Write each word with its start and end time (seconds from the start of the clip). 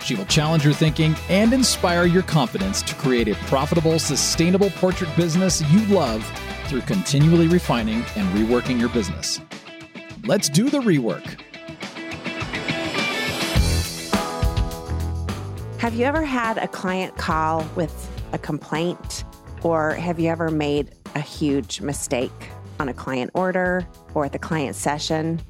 She 0.00 0.14
will 0.14 0.26
challenge 0.26 0.64
your 0.64 0.74
thinking 0.74 1.14
and 1.28 1.52
inspire 1.52 2.04
your 2.04 2.22
confidence 2.22 2.82
to 2.82 2.94
create 2.94 3.28
a 3.28 3.34
profitable, 3.46 3.98
sustainable 3.98 4.70
portrait 4.70 5.14
business 5.16 5.62
you 5.70 5.84
love 5.86 6.24
through 6.66 6.82
continually 6.82 7.48
refining 7.48 8.04
and 8.16 8.28
reworking 8.36 8.78
your 8.78 8.88
business. 8.90 9.40
Let's 10.24 10.48
do 10.48 10.70
the 10.70 10.80
rework. 10.80 11.40
Have 15.78 15.94
you 15.94 16.04
ever 16.04 16.24
had 16.24 16.58
a 16.58 16.68
client 16.68 17.16
call 17.16 17.64
with 17.76 18.10
a 18.32 18.38
complaint, 18.38 19.24
or 19.62 19.94
have 19.94 20.18
you 20.18 20.28
ever 20.28 20.50
made 20.50 20.90
a 21.14 21.20
huge 21.20 21.80
mistake 21.80 22.50
on 22.80 22.88
a 22.88 22.94
client 22.94 23.30
order 23.34 23.86
or 24.14 24.24
at 24.24 24.32
the 24.32 24.38
client 24.38 24.76
session? 24.76 25.40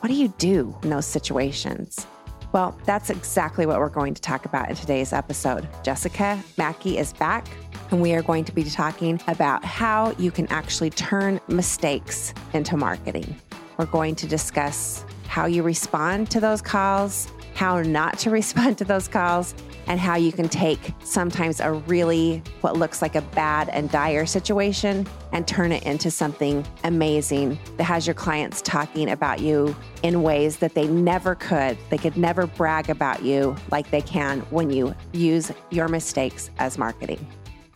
What 0.00 0.08
do 0.08 0.14
you 0.14 0.28
do 0.38 0.76
in 0.82 0.90
those 0.90 1.06
situations? 1.06 2.06
Well, 2.52 2.78
that's 2.86 3.10
exactly 3.10 3.66
what 3.66 3.78
we're 3.78 3.90
going 3.90 4.14
to 4.14 4.22
talk 4.22 4.46
about 4.46 4.70
in 4.70 4.76
today's 4.76 5.12
episode. 5.12 5.68
Jessica 5.82 6.42
Mackey 6.56 6.96
is 6.96 7.12
back, 7.12 7.46
and 7.90 8.00
we 8.00 8.14
are 8.14 8.22
going 8.22 8.44
to 8.46 8.52
be 8.52 8.64
talking 8.64 9.20
about 9.28 9.64
how 9.64 10.12
you 10.18 10.30
can 10.30 10.46
actually 10.46 10.88
turn 10.88 11.40
mistakes 11.48 12.32
into 12.54 12.76
marketing. 12.76 13.36
We're 13.76 13.86
going 13.86 14.14
to 14.16 14.26
discuss 14.26 15.04
how 15.26 15.44
you 15.44 15.62
respond 15.62 16.30
to 16.30 16.40
those 16.40 16.62
calls, 16.62 17.30
how 17.58 17.82
not 17.82 18.16
to 18.16 18.30
respond 18.40 18.78
to 18.78 18.84
those 18.84 19.08
calls, 19.08 19.52
and 19.88 19.98
how 19.98 20.14
you 20.14 20.30
can 20.30 20.48
take 20.48 20.94
sometimes 21.02 21.60
a 21.60 21.72
really 21.72 22.40
what 22.60 22.76
looks 22.76 23.02
like 23.02 23.16
a 23.16 23.22
bad 23.22 23.68
and 23.70 23.90
dire 23.90 24.26
situation 24.26 25.04
and 25.32 25.48
turn 25.48 25.72
it 25.72 25.82
into 25.82 26.10
something 26.10 26.64
amazing 26.84 27.58
that 27.78 27.84
has 27.84 28.06
your 28.06 28.14
clients 28.14 28.62
talking 28.62 29.10
about 29.10 29.40
you 29.40 29.74
in 30.02 30.22
ways 30.22 30.58
that 30.58 30.74
they 30.74 30.86
never 30.86 31.34
could. 31.34 31.76
They 31.90 31.96
could 31.98 32.16
never 32.16 32.46
brag 32.46 32.90
about 32.90 33.22
you 33.22 33.56
like 33.72 33.90
they 33.90 34.02
can 34.02 34.40
when 34.50 34.70
you 34.70 34.94
use 35.12 35.50
your 35.70 35.88
mistakes 35.88 36.50
as 36.58 36.78
marketing. 36.78 37.26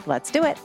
Let's 0.06 0.30
do 0.30 0.44
it. 0.44 0.58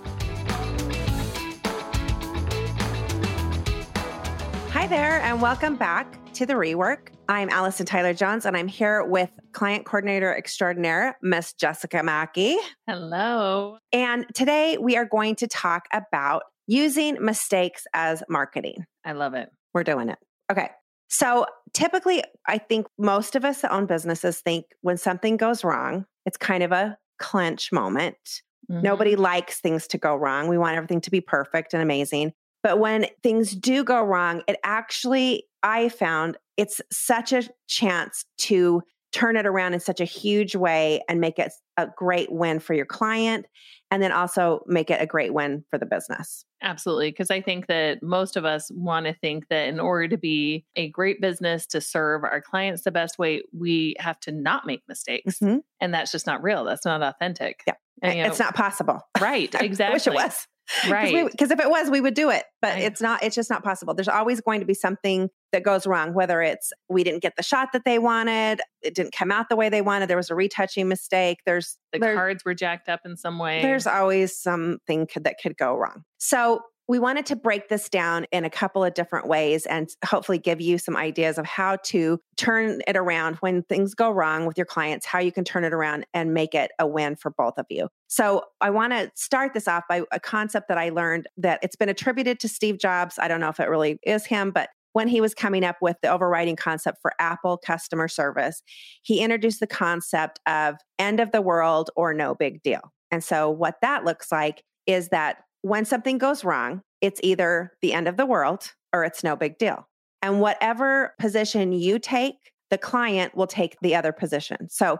Hi 4.72 4.86
there, 4.86 5.22
and 5.22 5.42
welcome 5.42 5.76
back 5.76 6.20
to 6.38 6.46
the 6.46 6.54
rework. 6.54 7.08
I'm 7.28 7.50
Allison 7.50 7.88
Tyler 7.88 8.14
Jones, 8.14 8.46
and 8.46 8.56
I'm 8.56 8.68
here 8.68 9.04
with 9.04 9.32
client 9.54 9.86
coordinator 9.86 10.38
extraordinaire, 10.38 11.18
Miss 11.24 11.52
Jessica 11.54 12.04
Mackey. 12.04 12.56
Hello. 12.86 13.80
And 13.92 14.24
today 14.36 14.78
we 14.80 14.98
are 14.98 15.06
going 15.06 15.34
to 15.38 15.48
talk 15.48 15.88
about 15.92 16.44
using 16.68 17.18
mistakes 17.20 17.88
as 17.96 18.22
marketing. 18.30 18.86
I 19.04 19.14
love 19.14 19.34
it. 19.34 19.50
We're 19.74 19.84
doing 19.84 20.10
it. 20.10 20.20
Okay. 20.52 20.70
So 21.10 21.48
typically, 21.74 22.24
I 22.48 22.60
think 22.60 22.86
most 23.00 23.36
of 23.36 23.44
us 23.44 23.62
that 23.62 23.72
own 23.72 23.88
businesses 23.88 24.40
think 24.40 24.66
when 24.82 24.98
something 24.98 25.38
goes 25.38 25.64
wrong, 25.64 26.06
it's 26.28 26.38
kind 26.38 26.62
of 26.62 26.72
a 26.72 27.00
clench 27.18 27.72
moment. 27.72 28.44
Mm-hmm. 28.70 28.84
Nobody 28.84 29.16
likes 29.16 29.60
things 29.60 29.88
to 29.88 29.98
go 29.98 30.16
wrong. 30.16 30.48
We 30.48 30.60
want 30.60 30.78
everything 30.78 31.02
to 31.02 31.10
be 31.10 31.20
perfect 31.20 31.74
and 31.74 31.82
amazing. 31.82 32.34
But 32.62 32.78
when 32.78 33.08
things 33.24 33.56
do 33.56 33.84
go 33.84 34.04
wrong, 34.04 34.44
it 34.48 34.58
actually, 34.64 35.46
I 35.64 35.90
found 35.90 36.38
it's 36.56 36.82
such 36.92 37.34
a 37.34 37.44
chance 37.68 38.26
to 38.40 38.82
turn 39.12 39.38
it 39.38 39.46
around 39.46 39.74
in 39.74 39.80
such 39.80 40.00
a 40.00 40.06
huge 40.06 40.56
way 40.56 41.02
and 41.08 41.22
make 41.22 41.40
it 41.40 41.52
a 41.78 41.88
great 41.96 42.32
win 42.32 42.60
for 42.60 42.74
your 42.74 42.86
client 42.86 43.46
and 43.90 44.04
then 44.04 44.12
also 44.12 44.64
make 44.68 44.90
it 44.90 45.02
a 45.02 45.06
great 45.06 45.34
win 45.34 45.64
for 45.70 45.78
the 45.78 45.86
business. 45.86 46.44
Absolutely. 46.62 47.10
Because 47.12 47.32
I 47.32 47.40
think 47.40 47.68
that 47.68 48.04
most 48.04 48.36
of 48.36 48.44
us 48.44 48.70
want 48.72 49.06
to 49.06 49.14
think 49.14 49.48
that 49.50 49.70
in 49.70 49.80
order 49.80 50.10
to 50.10 50.18
be 50.18 50.66
a 50.76 50.90
great 50.90 51.22
business 51.22 51.66
to 51.68 51.80
serve 51.80 52.24
our 52.24 52.42
clients 52.42 52.84
the 52.84 52.92
best 52.92 53.18
way, 53.18 53.44
we 53.58 53.96
have 54.00 54.20
to 54.22 54.32
not 54.32 54.66
make 54.66 54.82
mistakes. 54.88 55.40
Mm-hmm. 55.40 55.60
And 55.80 55.94
that's 55.94 56.12
just 56.12 56.28
not 56.28 56.44
real. 56.44 56.66
That's 56.66 56.86
not 56.86 57.02
authentic. 57.02 57.62
Yeah. 57.66 57.76
And, 58.02 58.18
you 58.18 58.24
know, 58.24 58.30
it's 58.30 58.40
not 58.40 58.56
possible. 58.56 59.00
Right. 59.22 59.54
Exactly. 59.56 59.86
I 59.86 59.94
wish 59.94 60.08
it 60.08 60.14
was. 60.14 60.48
Right. 60.90 61.30
Because 61.32 61.52
if 61.52 61.60
it 61.60 61.70
was, 61.70 61.90
we 61.90 62.02
would 62.02 62.14
do 62.14 62.30
it, 62.30 62.44
but 62.62 62.74
Right. 62.74 62.84
it's 62.84 63.02
not, 63.02 63.24
it's 63.24 63.36
just 63.36 63.50
not 63.50 63.64
possible. 63.64 63.94
There's 63.94 64.08
always 64.08 64.42
going 64.42 64.60
to 64.60 64.66
be 64.66 64.74
something 64.74 65.30
that 65.54 65.64
goes 65.64 65.88
wrong, 65.88 66.14
whether 66.14 66.42
it's 66.42 66.74
we 66.90 67.04
didn't 67.04 67.22
get 67.22 67.36
the 67.38 67.44
shot 67.44 67.70
that 67.74 67.84
they 67.86 68.00
wanted, 68.00 68.60
it 68.82 68.94
didn't 68.94 69.14
come 69.14 69.32
out 69.32 69.48
the 69.50 69.56
way 69.56 69.70
they 69.70 69.82
wanted, 69.82 70.10
there 70.10 70.18
was 70.18 70.30
a 70.30 70.36
retouching 70.36 70.88
mistake. 70.90 71.40
There's, 71.46 71.78
the 71.94 72.00
there- 72.00 72.16
cards 72.16 72.44
were 72.44 72.54
jacked 72.54 72.90
up 72.90 73.02
in 73.06 73.16
some 73.16 73.40
way. 73.40 73.62
there's 73.62 73.88
always 73.88 74.38
something 74.38 75.08
could, 75.08 75.24
that 75.24 75.36
could 75.42 75.56
go 75.58 75.76
wrong. 75.76 76.04
So 76.18 76.62
we 76.88 77.00
wanted 77.00 77.26
to 77.28 77.36
break 77.36 77.68
this 77.68 77.90
down 77.90 78.26
in 78.32 78.46
a 78.46 78.50
couple 78.50 78.84
of 78.84 78.94
different 78.94 79.28
ways 79.28 79.66
and 79.66 79.90
hopefully 80.06 80.38
give 80.38 80.62
you 80.62 80.78
some 80.78 80.96
ideas 80.96 81.38
of 81.38 81.46
how 81.46 81.78
to 81.84 82.20
turn 82.38 82.82
it 82.88 82.96
around 82.96 83.36
when 83.38 83.64
things 83.64 83.94
go 83.94 84.10
wrong 84.10 84.46
with 84.46 84.58
your 84.58 84.66
clients, 84.66 85.06
how 85.06 85.20
you 85.20 85.32
can 85.32 85.44
turn 85.44 85.66
it 85.66 85.74
around 85.74 86.06
and 86.14 86.34
make 86.34 86.56
it 86.56 86.72
a 86.80 86.88
win 86.88 87.16
for 87.16 87.32
both 87.32 87.58
of 87.58 87.66
you. 87.70 87.90
So 88.08 88.44
I 88.62 88.70
want 88.70 88.94
to 88.94 89.12
start 89.16 89.54
this 89.54 89.68
off 89.68 89.84
by 89.90 90.04
a 90.12 90.20
concept 90.20 90.70
that 90.70 90.78
I 90.78 90.90
learned 90.90 91.28
that 91.38 91.60
it's 91.62 91.76
been 91.76 91.90
attributed 91.90 92.40
to 92.40 92.48
Steve 92.48 92.80
Jobs. 92.80 93.20
I 93.20 93.28
don't 93.28 93.42
know 93.42 93.50
if 93.50 93.60
it 93.60 93.70
really 93.70 94.00
is 94.04 94.26
him, 94.26 94.52
but 94.52 94.70
when 94.94 95.10
he 95.10 95.22
was 95.22 95.34
coming 95.34 95.64
up 95.64 95.76
with 95.82 95.98
the 96.02 96.10
overriding 96.10 96.56
concept 96.56 97.00
for 97.02 97.14
Apple 97.20 97.58
customer 97.58 98.08
service, 98.08 98.64
he 99.04 99.20
introduced 99.20 99.60
the 99.60 99.68
concept 99.68 100.40
of 100.48 100.76
end 100.98 101.20
of 101.20 101.32
the 101.32 101.42
world 101.42 101.92
or 101.96 102.14
no 102.14 102.34
big 102.34 102.64
deal. 102.64 102.82
And 103.12 103.24
so, 103.24 103.50
what 103.50 103.76
that 103.82 104.06
looks 104.06 104.32
like 104.32 104.64
is 104.88 105.10
that 105.10 105.38
when 105.68 105.86
something 105.86 106.18
goes 106.18 106.44
wrong, 106.44 106.82
it's 107.02 107.20
either 107.24 107.74
the 107.82 107.94
end 107.94 108.08
of 108.08 108.18
the 108.18 108.26
world 108.26 108.74
or 108.94 109.04
it's 109.04 109.24
no 109.24 109.36
big 109.36 109.58
deal. 109.58 109.88
And 110.22 110.40
whatever 110.42 111.14
position 111.20 111.72
you 111.72 112.00
take, 112.00 112.36
the 112.70 112.78
client 112.78 113.36
will 113.36 113.48
take 113.48 113.78
the 113.82 113.96
other 113.96 114.12
position. 114.12 114.70
So, 114.70 115.00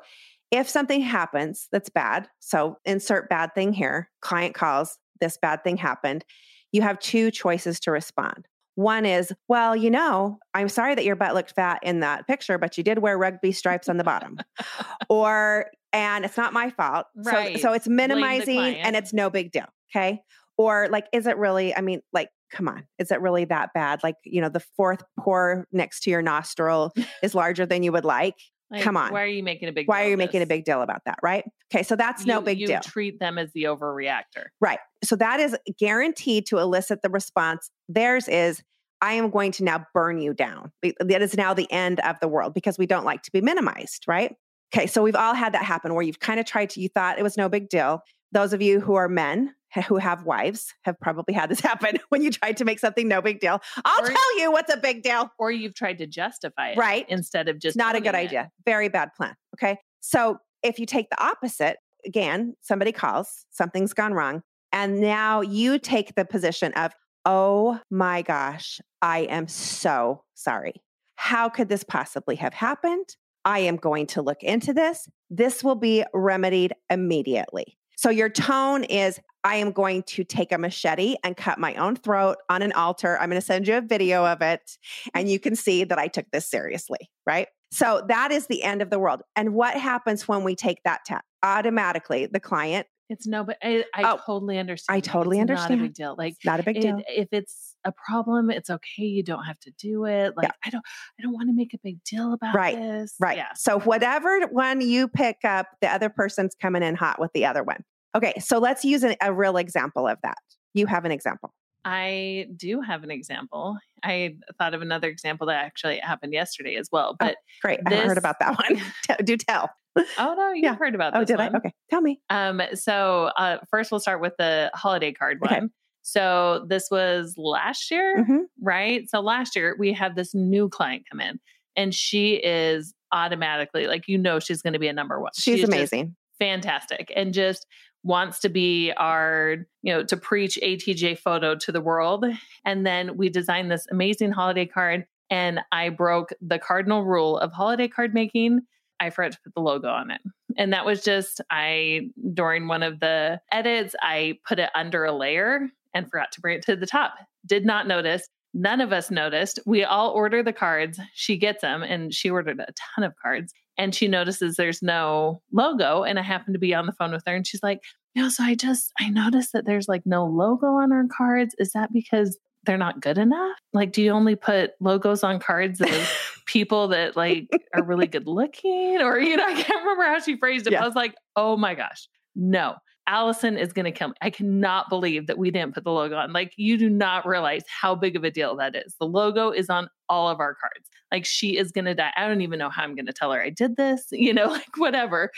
if 0.50 0.70
something 0.70 1.02
happens 1.02 1.68
that's 1.74 1.90
bad, 1.90 2.30
so 2.40 2.78
insert 2.86 3.28
bad 3.30 3.54
thing 3.54 3.74
here, 3.74 4.10
client 4.22 4.56
calls, 4.56 4.98
this 5.20 5.38
bad 5.42 5.62
thing 5.62 5.76
happened, 5.76 6.24
you 6.72 6.82
have 6.84 7.00
two 7.00 7.32
choices 7.32 7.82
to 7.82 7.92
respond. 7.92 8.48
One 8.76 9.06
is, 9.06 9.34
well, 9.50 9.76
you 9.76 9.90
know, 9.90 10.40
I'm 10.54 10.70
sorry 10.70 10.96
that 10.96 11.04
your 11.04 11.18
butt 11.18 11.34
looked 11.34 11.52
fat 11.52 11.80
in 11.84 12.00
that 12.00 12.28
picture, 12.28 12.58
but 12.58 12.78
you 12.78 12.84
did 12.84 13.00
wear 13.00 13.18
rugby 13.18 13.52
stripes 13.52 13.90
on 13.90 13.98
the 13.98 14.06
bottom. 14.06 14.38
or, 15.10 15.66
and 15.92 16.24
it's 16.24 16.38
not 16.38 16.54
my 16.54 16.70
fault. 16.70 17.08
Right. 17.16 17.56
So, 17.56 17.64
so 17.64 17.74
it's 17.74 17.90
minimizing 17.90 18.58
and 18.58 18.96
it's 18.96 19.12
no 19.12 19.30
big 19.30 19.52
deal. 19.52 19.66
Okay. 19.92 20.22
Or 20.58 20.88
like, 20.92 21.06
is 21.14 21.28
it 21.28 21.38
really, 21.38 21.76
I 21.76 21.82
mean, 21.82 22.02
like, 22.14 22.30
come 22.52 22.68
on, 22.68 22.86
is 22.98 23.12
it 23.12 23.22
really 23.22 23.46
that 23.46 23.70
bad? 23.74 24.02
Like, 24.04 24.16
you 24.24 24.42
know, 24.42 24.50
the 24.50 24.64
fourth 24.76 25.04
pore 25.20 25.66
next 25.72 26.02
to 26.02 26.10
your 26.10 26.22
nostril 26.22 26.94
is 27.24 27.36
larger 27.36 27.66
than 27.66 27.84
you 27.84 27.92
would 27.92 28.06
like. 28.06 28.36
Like, 28.70 28.82
come 28.84 28.98
on. 28.98 29.14
Why 29.14 29.22
are 29.24 29.28
you 29.28 29.44
making 29.44 29.70
a 29.70 29.72
big 29.72 29.88
Why 29.88 30.04
are 30.06 30.10
you 30.10 30.18
making 30.18 30.42
a 30.42 30.46
big 30.46 30.66
deal 30.66 30.82
about 30.82 31.02
that? 31.06 31.20
Right. 31.24 31.46
Okay. 31.74 31.84
So 31.84 31.96
that's 31.96 32.26
no 32.26 32.40
You- 32.40 32.46
big 32.46 32.60
you 32.60 32.68
deal. 32.68 32.80
treat 32.82 33.20
them 33.20 33.38
as 33.38 33.52
the 33.54 33.64
overreactor. 33.64 34.48
Right. 34.60 34.80
So 35.04 35.16
that 35.16 35.40
is 35.40 35.56
guaranteed 35.80 36.48
to 36.48 36.58
elicit 36.58 37.02
the 37.02 37.10
response. 37.10 37.70
Theirs 37.88 38.28
is, 38.28 38.62
I 39.00 39.14
am 39.14 39.30
going 39.30 39.52
to 39.54 39.64
now 39.64 39.86
burn 39.94 40.20
you 40.20 40.34
down. 40.34 40.72
That 41.00 41.22
is 41.22 41.38
now 41.38 41.54
the 41.54 41.72
end 41.72 42.00
of 42.02 42.20
the 42.20 42.28
world 42.28 42.54
because 42.54 42.78
we 42.78 42.88
don't 42.88 43.06
like 43.06 43.22
to 43.24 43.32
be 43.32 43.42
minimized, 43.42 44.06
right? 44.08 44.36
Okay. 44.74 44.88
So 44.88 45.02
we've 45.04 45.16
all 45.16 45.34
had 45.36 45.54
that 45.54 45.64
happen 45.64 45.94
where 45.94 46.04
you've 46.04 46.20
kind 46.20 46.40
of 46.40 46.46
tried 46.46 46.72
to, 46.72 46.82
you 46.82 46.90
thought 46.90 47.20
it 47.20 47.24
was 47.24 47.38
no 47.38 47.48
big 47.48 47.70
deal. 47.70 48.02
Those 48.34 48.52
of 48.54 48.62
you 48.62 48.82
who 48.82 48.96
are 48.96 49.08
men 49.08 49.54
who 49.88 49.98
have 49.98 50.24
wives 50.24 50.74
have 50.84 51.00
probably 51.00 51.34
had 51.34 51.50
this 51.50 51.60
happen 51.72 51.98
when 52.10 52.22
you 52.22 52.32
tried 52.32 52.58
to 52.58 52.66
make 52.66 52.80
something 52.80 53.08
no 53.08 53.22
big 53.22 53.40
deal. 53.40 53.60
I'll 53.86 54.04
Or- 54.04 54.08
tell 54.10 54.40
you 54.40 54.52
what's 54.52 54.74
a 54.74 54.78
big 54.78 55.04
deal. 55.04 55.30
Or 55.38 55.52
you've 55.52 55.76
tried 55.76 55.98
to 56.00 56.08
justify 56.08 56.70
it. 56.72 56.78
Right. 56.78 57.06
Instead 57.10 57.48
of 57.50 57.60
just 57.60 57.78
not 57.78 57.96
a 57.96 58.00
good 58.00 58.10
it. 58.10 58.16
idea. 58.16 58.50
Very 58.66 58.90
bad 58.90 59.14
plan. 59.16 59.36
Okay. 59.56 59.78
So 60.00 60.38
if 60.64 60.80
you 60.80 60.86
take 60.86 61.10
the 61.10 61.22
opposite, 61.24 61.78
again, 62.06 62.56
somebody 62.62 62.92
calls, 62.92 63.46
something's 63.52 63.94
gone 63.94 64.14
wrong. 64.14 64.42
And 64.72 65.00
now 65.00 65.42
you 65.42 65.80
take 65.80 66.16
the 66.16 66.26
position 66.26 66.74
of, 66.74 66.92
oh 67.26 67.80
my 67.92 68.22
gosh, 68.22 68.80
I 69.02 69.20
am 69.22 69.48
so 69.48 70.24
sorry. 70.34 70.82
How 71.16 71.50
could 71.50 71.70
this 71.70 71.84
possibly 71.84 72.36
have 72.38 72.54
happened? 72.54 73.16
I 73.44 73.60
am 73.60 73.78
going 73.78 74.08
to 74.08 74.22
look 74.22 74.44
into 74.44 74.74
this. 74.74 75.08
This 75.30 75.64
will 75.64 75.76
be 75.76 76.04
remedied 76.14 76.74
immediately. 76.90 77.78
So 77.98 78.10
your 78.10 78.30
tone 78.30 78.84
is, 78.84 79.20
I 79.48 79.56
am 79.56 79.72
going 79.72 80.04
to 80.04 80.26
take 80.26 80.52
a 80.52 80.58
machete 80.58 81.16
and 81.24 81.38
cut 81.38 81.58
my 81.58 81.74
own 81.76 81.96
throat 81.96 82.36
on 82.50 82.62
an 82.62 82.74
altar. 82.74 83.18
I'm 83.18 83.30
going 83.30 83.40
to 83.40 83.46
send 83.46 83.66
you 83.66 83.78
a 83.78 83.82
video 83.82 84.26
of 84.26 84.42
it 84.42 84.78
and 85.14 85.30
you 85.32 85.40
can 85.40 85.56
see 85.56 85.86
that 85.86 85.98
I 85.98 86.08
took 86.10 86.26
this 86.34 86.46
seriously, 86.50 87.00
right? 87.26 87.48
So 87.72 88.04
that 88.10 88.34
is 88.34 88.48
the 88.48 88.62
end 88.64 88.82
of 88.82 88.90
the 88.90 89.00
world. 89.00 89.22
And 89.38 89.54
what 89.54 89.76
happens 89.78 90.28
when 90.28 90.44
we 90.44 90.56
take 90.56 90.80
that 90.84 91.06
tap? 91.06 91.24
Automatically, 91.44 92.26
the 92.26 92.42
client, 92.42 92.88
It's 93.10 93.26
no, 93.26 93.46
but 93.46 93.58
I, 93.64 93.86
I 93.96 94.12
Oh, 94.12 94.20
totally 94.26 94.58
understand. 94.58 94.98
I 94.98 95.00
totally 95.00 95.40
it's 95.40 95.48
Not 95.48 95.58
a 95.58 95.62
understand. 95.64 95.82
big 95.82 95.94
deal. 95.94 96.16
Like 96.18 96.34
it's 96.34 96.46
not 96.46 96.60
a 96.60 96.64
big 96.64 96.76
it- 96.78 96.82
deal. 96.82 97.02
if 97.08 97.30
it's 97.32 97.78
a 97.86 97.94
problem, 97.94 98.50
it's 98.50 98.70
okay. 98.70 99.04
You 99.04 99.24
don't 99.24 99.46
have 99.46 99.60
to 99.62 99.72
do 99.80 100.04
it. 100.06 100.34
Like 100.36 100.52
I 100.66 100.70
don't, 100.70 100.84
I 101.18 101.24
don't 101.24 101.32
want 101.34 101.48
to 101.48 101.56
make 101.56 101.74
a 101.74 101.78
big 101.82 102.04
deal 102.04 102.34
about 102.34 102.54
Right, 102.54 102.76
this. 102.76 103.16
Right. 103.18 103.38
Yeah. 103.38 103.54
So 103.56 103.80
whatever 103.80 104.42
one 104.52 104.82
you 104.82 105.08
pick 105.08 105.38
up, 105.46 105.68
the 105.80 105.88
other 105.88 106.10
person's 106.10 106.54
coming 106.62 106.84
in 106.84 106.96
hot 106.96 107.18
with 107.22 107.32
the 107.34 107.46
other 107.46 107.64
one. 107.64 107.84
Okay. 108.18 108.34
So 108.40 108.58
let's 108.60 108.84
use 108.84 109.04
a, 109.04 109.16
a 109.22 109.32
real 109.34 109.58
example 109.58 110.08
of 110.08 110.18
that. 110.24 110.38
You 110.74 110.86
have 110.88 111.06
an 111.06 111.12
example. 111.12 111.54
I 111.86 112.48
do 112.58 112.82
have 112.82 113.04
an 113.04 113.12
example. 113.12 113.78
I 114.04 114.36
thought 114.58 114.74
of 114.74 114.82
another 114.82 115.08
example 115.08 115.48
that 115.48 115.56
actually 115.64 116.00
happened 116.00 116.34
yesterday 116.34 116.76
as 116.76 116.90
well. 116.92 117.16
But 117.18 117.38
Great. 117.62 117.80
I 117.86 117.90
haven't 117.94 118.08
heard 118.10 118.18
about 118.18 118.36
that 118.42 118.58
one. 118.58 118.82
Do 119.24 119.38
tell. 119.38 119.70
oh 119.96 120.36
no, 120.38 120.52
you've 120.52 120.64
Yeah. 120.64 120.76
heard 120.76 120.96
about 120.96 121.16
Oh, 121.16 121.24
did 121.24 121.38
one. 121.38 121.56
I? 121.56 121.58
Okay. 121.60 121.74
Tell 121.90 122.02
me. 122.02 122.20
Um, 122.30 122.62
so 122.74 123.30
uh, 123.38 123.60
first 123.72 123.90
we'll 123.92 124.00
start 124.02 124.20
with 124.22 124.34
the 124.38 124.70
holiday 124.76 125.14
card 125.14 125.38
one. 125.40 125.52
Okay. 125.54 125.62
So 126.04 126.66
this 126.70 126.88
was 126.92 127.34
last 127.38 127.90
year, 127.90 128.24
Mhm. 128.28 128.44
right? 128.62 129.10
So 129.10 129.20
last 129.22 129.56
year 129.56 129.76
we 129.80 129.94
had 129.94 130.16
this 130.16 130.36
new 130.36 130.70
client 130.70 131.04
come 131.10 131.20
in, 131.22 131.40
and 131.76 131.94
she 131.96 132.36
is 132.36 132.94
automatically 133.14 133.88
like 133.88 134.08
you 134.08 134.18
know 134.18 134.40
she's 134.40 134.62
going 134.62 134.74
to 134.74 134.80
be 134.80 134.88
a 134.90 134.94
number 134.94 135.20
one. 135.22 135.32
She 135.38 135.56
She's 135.58 135.64
amazing. 135.68 136.16
fantastic, 136.38 137.12
and 137.16 137.34
just 137.34 137.66
wants 138.08 138.40
to 138.40 138.50
be 138.50 138.92
our 138.94 139.58
you 139.84 139.94
know 139.94 140.04
to 140.04 140.18
preach 140.18 140.58
ATJ 140.64 141.20
photo 141.20 141.56
to 141.56 141.72
the 141.72 141.82
world. 141.82 142.26
And 142.66 142.86
then 142.86 143.18
we 143.18 143.30
designed 143.30 143.70
this 143.70 143.86
amazing 143.92 144.32
holiday 144.32 144.66
card, 144.66 145.06
and 145.30 145.60
I 145.72 145.90
broke 145.90 146.32
the 146.42 146.58
cardinal 146.58 147.04
rule 147.04 147.38
of 147.38 147.52
holiday 147.52 147.88
card 147.88 148.14
making. 148.14 148.62
I 149.00 149.12
forgot 149.12 149.34
to 149.34 149.40
put 149.44 149.54
the 149.54 149.62
logo 149.62 149.90
on 149.90 150.10
it. 150.10 150.22
And 150.58 150.74
that 150.74 150.86
was 150.86 151.04
just 151.04 151.42
I 151.52 152.10
during 152.34 152.68
one 152.68 152.82
of 152.82 153.00
the 153.00 153.40
edits, 153.52 153.96
I 154.02 154.40
put 154.48 154.58
it 154.58 154.70
under 154.74 155.06
a 155.06 155.12
layer 155.12 155.70
and 155.94 156.10
forgot 156.10 156.32
to 156.32 156.42
bring 156.42 156.58
it 156.58 156.64
to 156.64 156.76
the 156.76 156.88
top. 156.88 157.14
Did 157.46 157.66
not 157.66 157.88
notice. 157.88 158.28
None 158.54 158.82
of 158.82 158.92
us 158.92 159.12
noticed. 159.12 159.60
We 159.66 159.84
all 159.84 160.12
order 160.12 160.42
the 160.42 160.54
cards. 160.54 161.00
She 161.14 161.38
gets 161.38 161.62
them 161.62 161.84
and 161.84 162.14
she 162.14 162.30
ordered 162.30 162.60
a 162.60 162.74
ton 162.96 163.04
of 163.04 163.14
cards. 163.22 163.54
And 163.78 163.94
she 163.94 164.08
notices 164.08 164.56
there's 164.56 164.82
no 164.82 165.44
logo. 165.52 166.02
And 166.04 166.18
I 166.18 166.24
happen 166.24 166.54
to 166.54 166.60
be 166.60 166.74
on 166.74 166.88
the 166.88 166.94
phone 166.94 167.12
with 167.12 167.24
her 167.28 167.36
and 167.36 167.46
she's 167.46 167.62
like, 167.62 167.82
No, 168.18 168.30
so 168.30 168.44
I 168.44 168.56
just 168.56 168.92
I 169.00 169.10
noticed 169.10 169.54
that 169.54 169.68
there's 169.68 169.88
like 169.88 170.02
no 170.04 170.26
logo 170.26 170.66
on 170.66 170.92
our 170.92 171.06
cards. 171.16 171.54
Is 171.60 171.72
that 171.74 171.94
because 171.94 172.40
they're 172.64 172.76
not 172.76 173.00
good 173.00 173.20
enough? 173.20 173.56
Like, 173.74 173.92
do 173.92 174.02
you 174.02 174.10
only 174.10 174.36
put 174.36 174.72
logos 174.82 175.24
on 175.24 175.40
cards 175.40 175.80
of 175.80 175.90
people 176.48 176.88
that 176.88 177.16
like 177.16 177.48
are 177.76 177.84
really 177.84 178.08
good 178.08 178.26
looking? 178.28 178.98
Or, 179.04 179.20
you 179.20 179.38
know, 179.38 179.46
I 179.46 179.54
can't 179.62 179.84
remember 179.84 180.06
how 180.06 180.20
she 180.20 180.36
phrased 180.36 180.66
it. 180.66 180.72
but 180.72 180.78
Yeah. 180.78 180.84
I 180.84 180.88
was 180.88 180.96
like, 180.96 181.14
oh 181.36 181.58
my 181.58 181.76
gosh, 181.76 182.10
no. 182.36 182.78
Allison 183.06 183.56
is 183.56 183.72
going 183.72 183.86
to 183.86 183.92
kill 183.92 184.08
me. 184.10 184.16
I 184.20 184.32
cannot 184.32 184.90
believe 184.90 185.28
that 185.28 185.38
we 185.38 185.52
didn't 185.52 185.76
put 185.76 185.84
the 185.84 185.92
logo 185.92 186.18
on. 186.18 186.34
Like, 186.34 186.54
you 186.58 186.76
do 186.76 186.90
not 186.90 187.26
realize 187.26 187.64
how 187.70 187.94
big 187.94 188.16
of 188.16 188.24
a 188.24 188.32
deal 188.32 188.56
that 188.58 188.76
is. 188.76 188.96
The 189.00 189.06
logo 189.06 189.52
is 189.52 189.70
on 189.70 189.90
all 190.10 190.28
of 190.28 190.40
our 190.40 190.56
cards. 190.56 190.90
Like, 191.12 191.24
she 191.24 191.56
is 191.56 191.72
going 191.72 191.86
to 191.86 191.94
die. 191.94 192.12
I 192.18 192.28
don't 192.28 192.42
even 192.42 192.58
know 192.60 192.70
how 192.70 192.84
I'm 192.84 192.96
going 192.96 193.06
to 193.06 193.14
tell 193.14 193.32
her 193.32 193.42
I 193.42 193.52
did 193.52 193.78
this, 193.78 194.08
you 194.12 194.34
know, 194.34 194.48
like 194.48 194.76
whatever. 194.76 195.32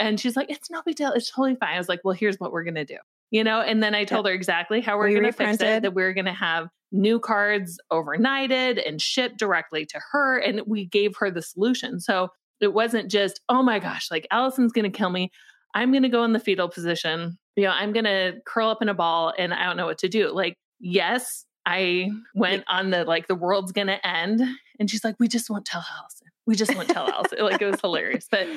And 0.00 0.18
she's 0.18 0.34
like, 0.34 0.50
it's 0.50 0.70
no 0.70 0.82
big 0.84 0.96
deal. 0.96 1.12
It's 1.12 1.30
totally 1.30 1.54
fine. 1.54 1.74
I 1.74 1.78
was 1.78 1.88
like, 1.88 2.00
well, 2.02 2.14
here's 2.14 2.40
what 2.40 2.50
we're 2.50 2.64
going 2.64 2.74
to 2.74 2.84
do, 2.84 2.96
you 3.30 3.44
know? 3.44 3.60
And 3.60 3.82
then 3.82 3.94
I 3.94 4.04
told 4.04 4.26
her 4.26 4.32
exactly 4.32 4.80
how 4.80 4.96
we're 4.96 5.08
We 5.08 5.14
going 5.14 5.26
to 5.26 5.32
fix 5.32 5.60
it 5.60 5.82
that 5.82 5.94
we're 5.94 6.14
going 6.14 6.24
to 6.24 6.32
have 6.32 6.68
new 6.90 7.20
cards 7.20 7.78
overnighted 7.92 8.82
and 8.84 9.00
shipped 9.00 9.38
directly 9.38 9.84
to 9.86 10.00
her. 10.10 10.38
And 10.38 10.62
we 10.66 10.86
gave 10.86 11.16
her 11.18 11.30
the 11.30 11.42
solution. 11.42 12.00
So 12.00 12.30
it 12.60 12.72
wasn't 12.72 13.10
just, 13.10 13.40
oh 13.48 13.62
my 13.62 13.78
gosh, 13.78 14.10
like 14.10 14.26
Allison's 14.30 14.72
going 14.72 14.90
to 14.90 14.96
kill 14.96 15.10
me. 15.10 15.30
I'm 15.74 15.92
going 15.92 16.02
to 16.02 16.08
go 16.08 16.24
in 16.24 16.32
the 16.32 16.40
fetal 16.40 16.68
position. 16.68 17.38
You 17.56 17.64
know, 17.64 17.70
I'm 17.70 17.92
going 17.92 18.06
to 18.06 18.40
curl 18.46 18.70
up 18.70 18.80
in 18.80 18.88
a 18.88 18.94
ball 18.94 19.34
and 19.38 19.52
I 19.52 19.64
don't 19.64 19.76
know 19.76 19.86
what 19.86 19.98
to 19.98 20.08
do. 20.08 20.32
Like, 20.32 20.54
yes, 20.80 21.44
I 21.66 22.10
went 22.34 22.64
on 22.68 22.90
the 22.90 23.04
like, 23.04 23.28
the 23.28 23.34
world's 23.34 23.72
going 23.72 23.88
to 23.88 24.04
end. 24.06 24.40
And 24.78 24.90
she's 24.90 25.04
like, 25.04 25.16
we 25.20 25.28
just 25.28 25.50
won't 25.50 25.66
tell 25.66 25.84
Allison. 25.98 26.28
We 26.46 26.56
just 26.56 26.74
won't 26.74 26.88
tell 26.88 27.06
Allison. 27.08 27.38
Like, 27.40 27.60
it 27.62 27.66
was 27.70 27.80
hilarious. 27.80 28.26
But 28.30 28.48